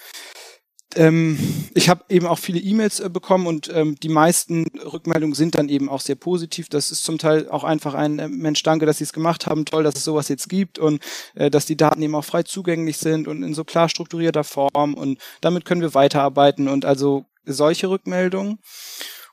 [0.96, 1.38] ähm,
[1.74, 5.68] ich habe eben auch viele E-Mails äh, bekommen und ähm, die meisten Rückmeldungen sind dann
[5.68, 6.68] eben auch sehr positiv.
[6.68, 9.64] Das ist zum Teil auch einfach ein äh, Mensch, danke, dass Sie es gemacht haben,
[9.64, 11.00] toll, dass es sowas jetzt gibt und
[11.34, 14.94] äh, dass die Daten eben auch frei zugänglich sind und in so klar strukturierter Form
[14.94, 18.58] und damit können wir weiterarbeiten und also solche Rückmeldungen.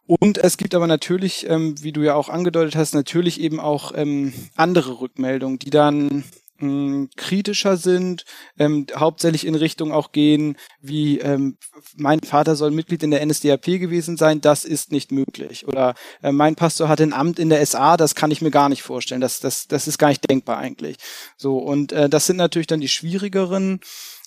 [0.08, 3.92] Und es gibt aber natürlich, ähm, wie du ja auch angedeutet hast, natürlich eben auch
[3.94, 6.24] ähm, andere Rückmeldungen, die dann
[6.60, 8.24] mh, kritischer sind,
[8.58, 11.58] ähm, hauptsächlich in Richtung auch gehen, wie ähm,
[11.96, 15.68] mein Vater soll Mitglied in der NSDAP gewesen sein, das ist nicht möglich.
[15.68, 18.70] Oder äh, mein Pastor hat ein Amt in der SA, das kann ich mir gar
[18.70, 19.22] nicht vorstellen.
[19.22, 20.98] Das, das, das ist gar nicht denkbar eigentlich.
[21.36, 23.82] So, und äh, das sind natürlich dann die schwierigeren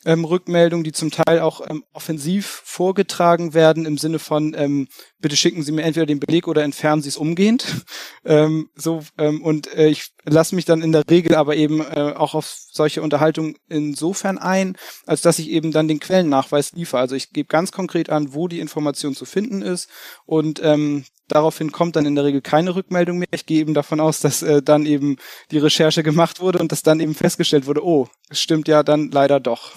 [0.05, 4.89] ähm, Rückmeldungen, die zum Teil auch ähm, offensiv vorgetragen werden im Sinne von ähm,
[5.19, 7.65] bitte schicken Sie mir entweder den Beleg oder entfernen Sie es umgehend.
[8.25, 12.15] ähm, so ähm, und äh, ich lasse mich dann in der Regel aber eben äh,
[12.17, 14.77] auch auf solche Unterhaltungen insofern ein,
[15.07, 17.01] als dass ich eben dann den Quellennachweis liefere.
[17.01, 19.89] Also ich gebe ganz konkret an, wo die Information zu finden ist
[20.25, 23.29] und ähm, daraufhin kommt dann in der Regel keine Rückmeldung mehr.
[23.33, 25.17] Ich gehe eben davon aus, dass äh, dann eben
[25.51, 29.11] die Recherche gemacht wurde und dass dann eben festgestellt wurde, oh, es stimmt ja dann
[29.11, 29.73] leider doch.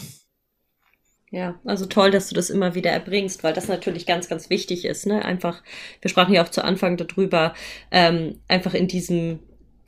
[1.33, 4.85] Ja, also toll, dass du das immer wieder erbringst, weil das natürlich ganz, ganz wichtig
[4.85, 5.07] ist.
[5.07, 5.25] Ne?
[5.25, 5.63] Einfach,
[6.01, 7.55] wir sprachen ja auch zu Anfang darüber,
[7.89, 9.39] ähm, einfach in diesem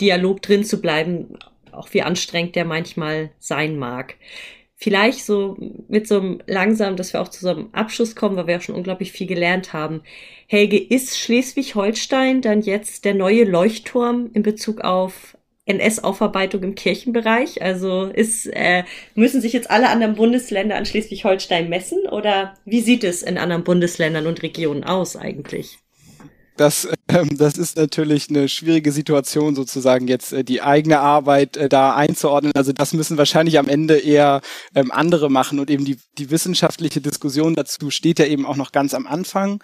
[0.02, 1.38] Dialog drin zu bleiben,
[1.72, 4.16] auch wie anstrengend der manchmal sein mag.
[4.78, 5.56] Vielleicht so
[5.88, 8.62] mit so einem langsam, dass wir auch zu so einem Abschluss kommen, weil wir auch
[8.62, 10.02] schon unglaublich viel gelernt haben.
[10.48, 17.62] Helge, ist Schleswig-Holstein dann jetzt der neue Leuchtturm in Bezug auf NS-Aufarbeitung im Kirchenbereich?
[17.62, 18.84] Also ist, äh,
[19.16, 23.64] müssen sich jetzt alle anderen Bundesländer an Schleswig-Holstein messen oder wie sieht es in anderen
[23.64, 25.80] Bundesländern und Regionen aus eigentlich?
[26.58, 31.70] Das, ähm, das ist natürlich eine schwierige Situation, sozusagen jetzt äh, die eigene Arbeit äh,
[31.70, 32.54] da einzuordnen.
[32.56, 34.42] Also das müssen wahrscheinlich am Ende eher
[34.74, 38.72] ähm, andere machen und eben die, die wissenschaftliche Diskussion dazu steht ja eben auch noch
[38.72, 39.62] ganz am Anfang.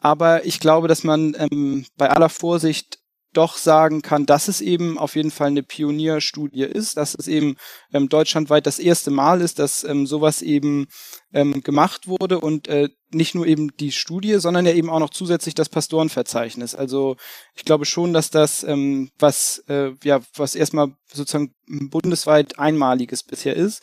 [0.00, 2.98] Aber ich glaube, dass man ähm, bei aller Vorsicht
[3.36, 7.56] doch sagen kann, dass es eben auf jeden Fall eine Pionierstudie ist, dass es eben
[7.92, 10.86] ähm, deutschlandweit das erste Mal ist, dass ähm, sowas eben
[11.32, 15.10] ähm, gemacht wurde und äh, nicht nur eben die Studie, sondern ja eben auch noch
[15.10, 16.74] zusätzlich das Pastorenverzeichnis.
[16.74, 17.16] Also
[17.54, 23.56] ich glaube schon, dass das ähm, was äh, ja was erstmal sozusagen bundesweit einmaliges bisher
[23.56, 23.82] ist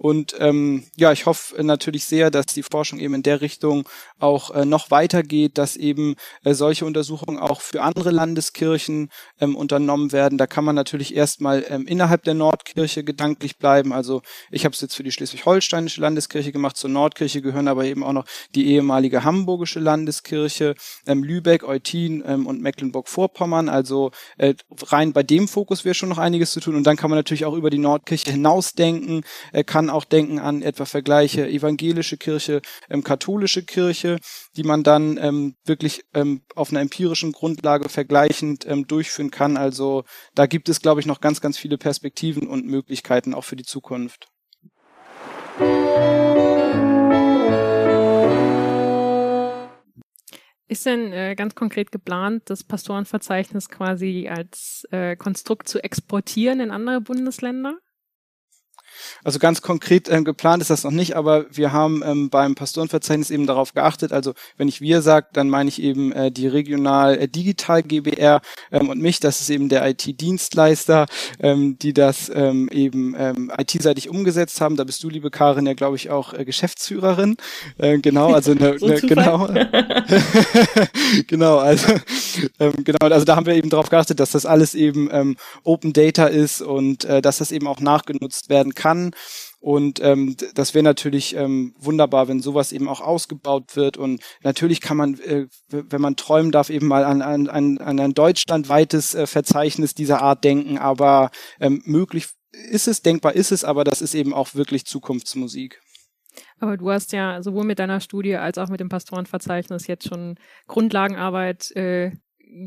[0.00, 3.86] und ähm, ja, ich hoffe natürlich sehr, dass die Forschung eben in der Richtung
[4.18, 9.10] auch äh, noch weitergeht, dass eben äh, solche Untersuchungen auch für andere Landeskirchen
[9.42, 10.38] ähm, unternommen werden.
[10.38, 13.92] Da kann man natürlich erstmal ähm, innerhalb der Nordkirche gedanklich bleiben.
[13.92, 16.78] Also ich habe es jetzt für die schleswig-holsteinische Landeskirche gemacht.
[16.78, 18.24] Zur Nordkirche gehören aber eben auch noch
[18.54, 20.76] die ehemalige hamburgische Landeskirche,
[21.06, 23.68] ähm, Lübeck, Eutin ähm, und Mecklenburg-Vorpommern.
[23.68, 24.54] Also äh,
[24.86, 26.74] rein bei dem Fokus wäre schon noch einiges zu tun.
[26.74, 30.62] Und dann kann man natürlich auch über die Nordkirche hinausdenken, äh, kann auch denken an
[30.62, 34.18] etwa Vergleiche evangelische Kirche, ähm, katholische Kirche,
[34.56, 39.56] die man dann ähm, wirklich ähm, auf einer empirischen Grundlage vergleichend ähm, durchführen kann.
[39.56, 43.56] Also da gibt es, glaube ich, noch ganz, ganz viele Perspektiven und Möglichkeiten auch für
[43.56, 44.28] die Zukunft.
[50.70, 56.70] Ist denn äh, ganz konkret geplant, das Pastorenverzeichnis quasi als äh, Konstrukt zu exportieren in
[56.70, 57.76] andere Bundesländer?
[59.24, 63.30] Also ganz konkret ähm, geplant ist das noch nicht, aber wir haben ähm, beim Pastorenverzeichnis
[63.30, 64.12] eben darauf geachtet.
[64.12, 68.40] Also wenn ich wir sage, dann meine ich eben äh, die regional äh, digital GBR
[68.72, 69.20] ähm, und mich.
[69.20, 71.06] Das ist eben der IT-Dienstleister,
[71.40, 74.76] ähm, die das ähm, eben ähm, IT-seitig umgesetzt haben.
[74.76, 77.36] Da bist du, liebe Karin, ja glaube ich auch äh, Geschäftsführerin.
[77.78, 79.48] Äh, genau, also ne, so ne, genau,
[81.26, 81.94] genau, also
[82.58, 85.92] ähm, genau, also da haben wir eben darauf geachtet, dass das alles eben ähm, Open
[85.92, 89.10] Data ist und äh, dass das eben auch nachgenutzt werden kann kann.
[89.60, 93.98] Und ähm, das wäre natürlich ähm, wunderbar, wenn sowas eben auch ausgebaut wird.
[93.98, 98.14] Und natürlich kann man, äh, wenn man träumen darf, eben mal an, an, an ein
[98.14, 100.78] deutschlandweites äh, Verzeichnis dieser Art denken.
[100.78, 101.30] Aber
[101.60, 102.28] ähm, möglich
[102.70, 105.80] ist es, denkbar ist es, aber das ist eben auch wirklich Zukunftsmusik.
[106.58, 110.36] Aber du hast ja sowohl mit deiner Studie als auch mit dem Pastorenverzeichnis jetzt schon
[110.68, 112.12] Grundlagenarbeit äh,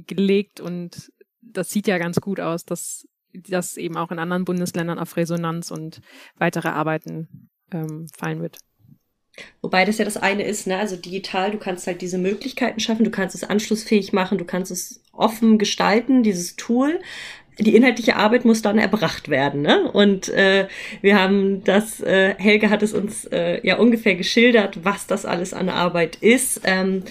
[0.07, 1.11] gelegt und
[1.41, 5.72] das sieht ja ganz gut aus, dass das eben auch in anderen Bundesländern auf Resonanz
[5.72, 6.02] und
[6.38, 8.60] weitere Arbeiten ähm, fallen wird.
[9.62, 10.78] Wobei das ja das eine ist, ne?
[10.78, 14.72] Also digital, du kannst halt diese Möglichkeiten schaffen, du kannst es anschlussfähig machen, du kannst
[14.72, 17.00] es offen gestalten, dieses Tool.
[17.60, 19.62] die inhaltliche Arbeit muss dann erbracht werden.
[19.62, 19.92] Ne?
[19.92, 20.68] Und äh,
[21.02, 25.54] wir haben das, äh, Helge hat es uns äh, ja ungefähr geschildert, was das alles
[25.54, 26.62] an Arbeit ist.
[26.64, 27.04] Ähm,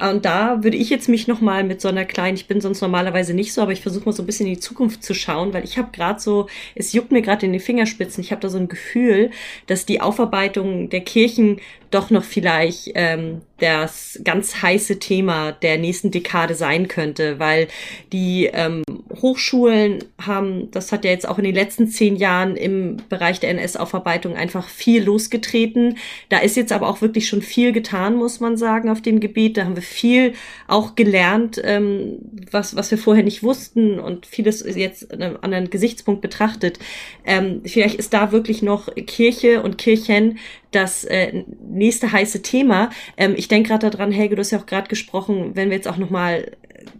[0.00, 3.34] und da würde ich jetzt mich nochmal mit so einer kleinen, ich bin sonst normalerweise
[3.34, 5.64] nicht so, aber ich versuche mal so ein bisschen in die Zukunft zu schauen, weil
[5.64, 8.58] ich habe gerade so, es juckt mir gerade in den Fingerspitzen, ich habe da so
[8.58, 9.30] ein Gefühl,
[9.66, 11.60] dass die Aufarbeitung der Kirchen
[11.90, 17.68] doch noch vielleicht ähm, das ganz heiße Thema der nächsten Dekade sein könnte, weil
[18.12, 18.82] die ähm,
[19.20, 23.50] Hochschulen haben, das hat ja jetzt auch in den letzten zehn Jahren im Bereich der
[23.50, 25.98] NS-Aufarbeitung einfach viel losgetreten.
[26.28, 29.56] Da ist jetzt aber auch wirklich schon viel getan, muss man sagen, auf dem Gebiet.
[29.56, 30.34] Da haben wir viel
[30.68, 32.18] auch gelernt, ähm,
[32.50, 36.78] was, was wir vorher nicht wussten und vieles jetzt an einem anderen Gesichtspunkt betrachtet.
[37.24, 40.38] Ähm, vielleicht ist da wirklich noch Kirche und Kirchen
[40.70, 42.90] das äh, nächste heiße Thema.
[43.16, 45.88] Ähm, ich denke gerade daran, Helge, du hast ja auch gerade gesprochen, wenn wir jetzt
[45.88, 46.52] auch nochmal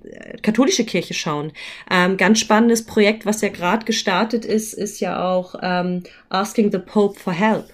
[0.05, 1.53] äh, katholische Kirche schauen.
[1.91, 6.79] Ähm, ganz spannendes Projekt, was ja gerade gestartet ist, ist ja auch ähm, Asking the
[6.79, 7.67] Pope for Help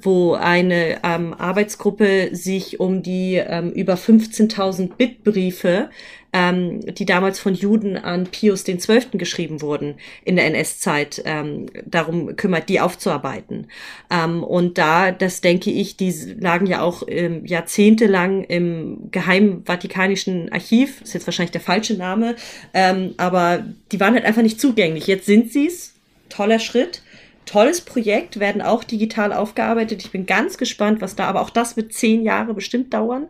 [0.00, 5.90] wo eine ähm, Arbeitsgruppe sich um die ähm, über 15.000 Bittbriefe
[6.32, 12.36] ähm, die damals von Juden an Pius Zwölften geschrieben wurden in der NS-Zeit, ähm, darum
[12.36, 13.66] kümmert, die aufzuarbeiten.
[14.10, 20.50] Ähm, und da, das denke ich, die lagen ja auch ähm, jahrzehntelang im geheimen Vatikanischen
[20.52, 22.36] Archiv, ist jetzt wahrscheinlich der falsche Name,
[22.72, 25.06] ähm, aber die waren halt einfach nicht zugänglich.
[25.06, 25.94] Jetzt sind sie's.
[26.28, 27.02] Toller Schritt
[27.44, 30.02] tolles Projekt, werden auch digital aufgearbeitet.
[30.04, 33.26] Ich bin ganz gespannt, was da, aber auch das wird zehn Jahre bestimmt dauern.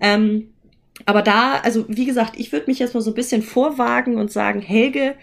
[0.00, 0.50] Ähm,
[1.04, 4.32] aber da, also wie gesagt, ich würde mich jetzt mal so ein bisschen vorwagen und
[4.32, 5.14] sagen, Helge,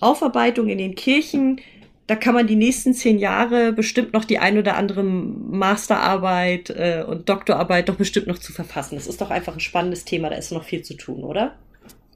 [0.00, 1.60] Aufarbeitung in den Kirchen,
[2.06, 7.04] da kann man die nächsten zehn Jahre bestimmt noch die ein oder andere Masterarbeit äh,
[7.06, 8.94] und Doktorarbeit doch bestimmt noch zu verfassen.
[8.94, 11.56] Das ist doch einfach ein spannendes Thema, da ist noch viel zu tun, oder?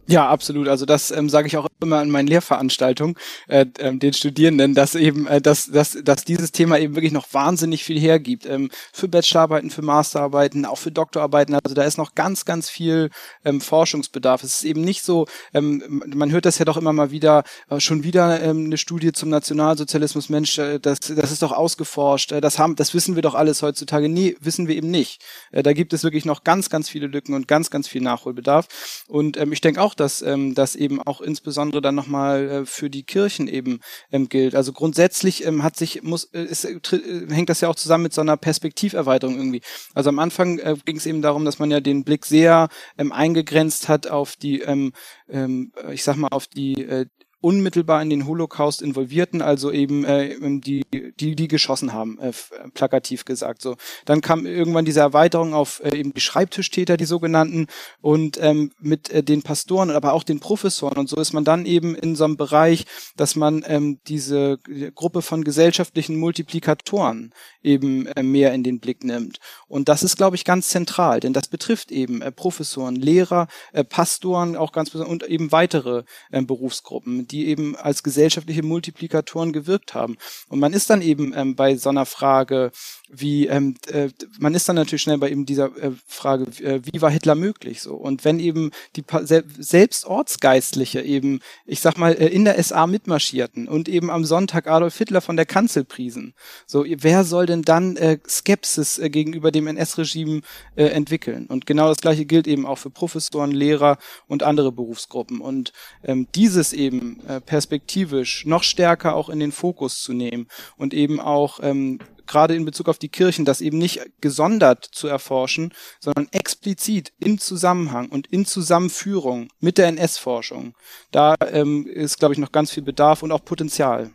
[0.06, 0.66] Ja, absolut.
[0.66, 3.14] Also das ähm, sage ich auch immer in meinen Lehrveranstaltungen
[3.48, 7.32] äh, äh, den Studierenden, dass eben, äh, dass, dass, dass dieses Thema eben wirklich noch
[7.32, 8.44] wahnsinnig viel hergibt.
[8.46, 11.54] Ähm, für Bachelorarbeiten, für Masterarbeiten, auch für Doktorarbeiten.
[11.54, 13.10] Also da ist noch ganz, ganz viel
[13.44, 14.42] ähm, Forschungsbedarf.
[14.42, 17.78] Es ist eben nicht so, ähm, man hört das ja doch immer mal wieder, äh,
[17.78, 22.40] schon wieder ähm, eine Studie zum Nationalsozialismus, Mensch, äh, das, das ist doch ausgeforscht, äh,
[22.40, 24.08] das haben, das wissen wir doch alles heutzutage.
[24.08, 25.22] Nee, wissen wir eben nicht.
[25.52, 28.66] Äh, da gibt es wirklich noch ganz, ganz viele Lücken und ganz, ganz viel Nachholbedarf.
[29.06, 32.90] Und ähm, ich denke auch, dass ähm, das eben auch insbesondere dann nochmal äh, für
[32.90, 33.80] die Kirchen eben
[34.12, 34.54] ähm, gilt.
[34.54, 36.80] Also grundsätzlich ähm, hat sich, muss, äh, ist, äh,
[37.28, 39.62] hängt das ja auch zusammen mit so einer Perspektiverweiterung irgendwie.
[39.94, 42.68] Also am Anfang äh, ging es eben darum, dass man ja den Blick sehr
[42.98, 44.92] ähm, eingegrenzt hat auf die, ähm,
[45.28, 47.06] ähm, ich sag mal, auf die äh,
[47.40, 52.32] unmittelbar in den Holocaust involvierten, also eben äh, die, die, die geschossen haben, äh,
[52.74, 53.62] plakativ gesagt.
[53.62, 57.66] So, dann kam irgendwann diese Erweiterung auf äh, eben die Schreibtischtäter, die sogenannten,
[58.00, 60.98] und ähm, mit äh, den Pastoren, aber auch den Professoren.
[60.98, 62.84] Und so ist man dann eben in so einem Bereich,
[63.16, 64.58] dass man ähm, diese
[64.94, 67.32] Gruppe von gesellschaftlichen Multiplikatoren
[67.62, 69.38] eben äh, mehr in den Blick nimmt.
[69.68, 73.84] Und das ist, glaube ich, ganz zentral, denn das betrifft eben äh, Professoren, Lehrer, äh,
[73.84, 79.94] Pastoren, auch ganz besonders und eben weitere äh, Berufsgruppen, die eben als gesellschaftliche Multiplikatoren gewirkt
[79.94, 80.16] haben.
[80.48, 82.72] Und man ist dann eben ähm, bei so einer Frage,
[83.08, 84.08] wie ähm, äh,
[84.38, 87.82] man ist dann natürlich schnell bei eben dieser äh, Frage, äh, wie war Hitler möglich
[87.82, 87.94] so?
[87.94, 92.86] Und wenn eben die pa selbst Ortsgeistliche eben, ich sag mal, äh, in der SA
[92.86, 96.34] mitmarschierten und eben am Sonntag Adolf Hitler von der Kanzel priesen,
[96.66, 100.42] so wer soll denn dann äh, Skepsis äh, gegenüber dem NS-Regime
[100.76, 101.46] entwickeln?
[101.46, 105.40] Und genau das gleiche gilt eben auch für Professoren, Lehrer und andere Berufsgruppen.
[105.40, 105.72] Und
[106.04, 111.20] ähm, dieses eben äh, perspektivisch noch stärker auch in den Fokus zu nehmen und eben
[111.20, 116.28] auch ähm, gerade in Bezug auf die Kirchen, das eben nicht gesondert zu erforschen, sondern
[116.30, 120.74] explizit im Zusammenhang und in Zusammenführung mit der NS-Forschung.
[121.10, 124.10] Da ähm, ist, glaube ich, noch ganz viel Bedarf und auch Potenzial.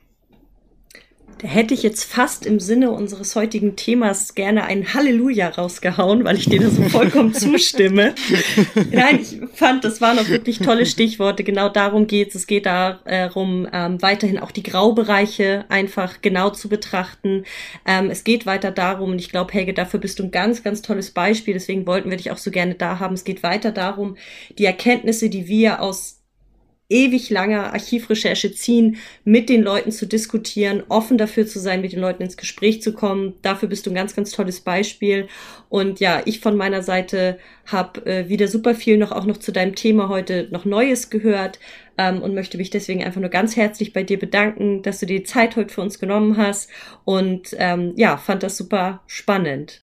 [1.40, 6.38] Da hätte ich jetzt fast im Sinne unseres heutigen Themas gerne ein Halleluja rausgehauen, weil
[6.38, 8.16] ich dir da so vollkommen zustimme.
[8.92, 11.44] Nein, ich fand, das waren auch wirklich tolle Stichworte.
[11.44, 12.36] Genau darum geht's.
[12.36, 17.44] Es geht darum, ähm, weiterhin auch die Graubereiche einfach genau zu betrachten.
[17.86, 20.82] Ähm, es geht weiter darum, und ich glaube, Helge, dafür bist du ein ganz, ganz
[20.82, 21.54] tolles Beispiel.
[21.54, 23.14] Deswegen wollten wir dich auch so gerne da haben.
[23.14, 24.16] Es geht weiter darum,
[24.58, 26.15] die Erkenntnisse, die wir aus
[26.90, 32.00] ewig langer Archivrecherche ziehen, mit den Leuten zu diskutieren, offen dafür zu sein, mit den
[32.00, 33.34] Leuten ins Gespräch zu kommen.
[33.42, 35.28] Dafür bist du ein ganz, ganz tolles Beispiel.
[35.70, 39.52] Und ja, ich von meiner Seite habe äh, wieder super viel noch auch noch zu
[39.52, 41.60] deinem Thema heute noch Neues gehört
[41.98, 45.24] ähm, und möchte mich deswegen einfach nur ganz herzlich bei dir bedanken, dass du die
[45.24, 46.70] Zeit heute für uns genommen hast
[47.04, 49.85] und ähm, ja, fand das super spannend.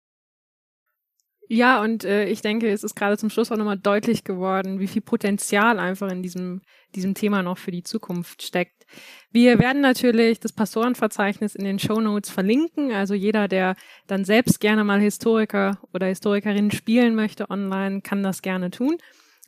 [1.55, 4.87] Ja, und äh, ich denke, es ist gerade zum Schluss auch nochmal deutlich geworden, wie
[4.87, 6.63] viel Potenzial einfach in diesem,
[6.95, 8.87] diesem Thema noch für die Zukunft steckt.
[9.33, 12.93] Wir werden natürlich das Pastorenverzeichnis in den Show Notes verlinken.
[12.93, 13.77] Also jeder, der
[14.07, 18.97] dann selbst gerne mal Historiker oder Historikerin spielen möchte online, kann das gerne tun.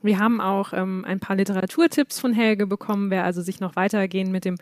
[0.02, 3.11] Wir haben auch ähm, ein paar Literaturtipps von Helge bekommen.
[3.11, 4.57] Wer also sich noch weitergehend mit dem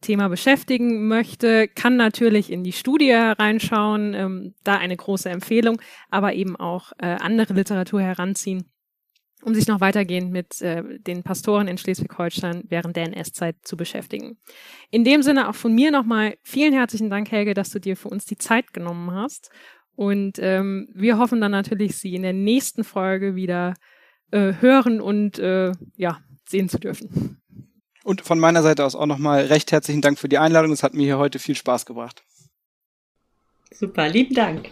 [0.00, 5.80] Thema beschäftigen möchte, kann natürlich in die Studie reinschauen, ähm, da eine große Empfehlung,
[6.10, 8.70] aber eben auch äh, andere Literatur heranziehen,
[9.42, 14.38] um sich noch weitergehend mit äh, den Pastoren in Schleswig-Holstein während der NS-Zeit zu beschäftigen.
[14.90, 18.08] In dem Sinne auch von mir nochmal vielen herzlichen Dank, Helge, dass du dir für
[18.08, 19.50] uns die Zeit genommen hast.
[19.96, 23.74] Und ähm, wir hoffen dann natürlich, Sie in der nächsten Folge wieder
[24.30, 27.40] äh, hören und äh, ja, sehen zu dürfen.
[28.08, 30.72] Und von meiner Seite aus auch nochmal recht herzlichen Dank für die Einladung.
[30.72, 32.22] Es hat mir hier heute viel Spaß gebracht.
[33.70, 34.70] Super, lieben Dank.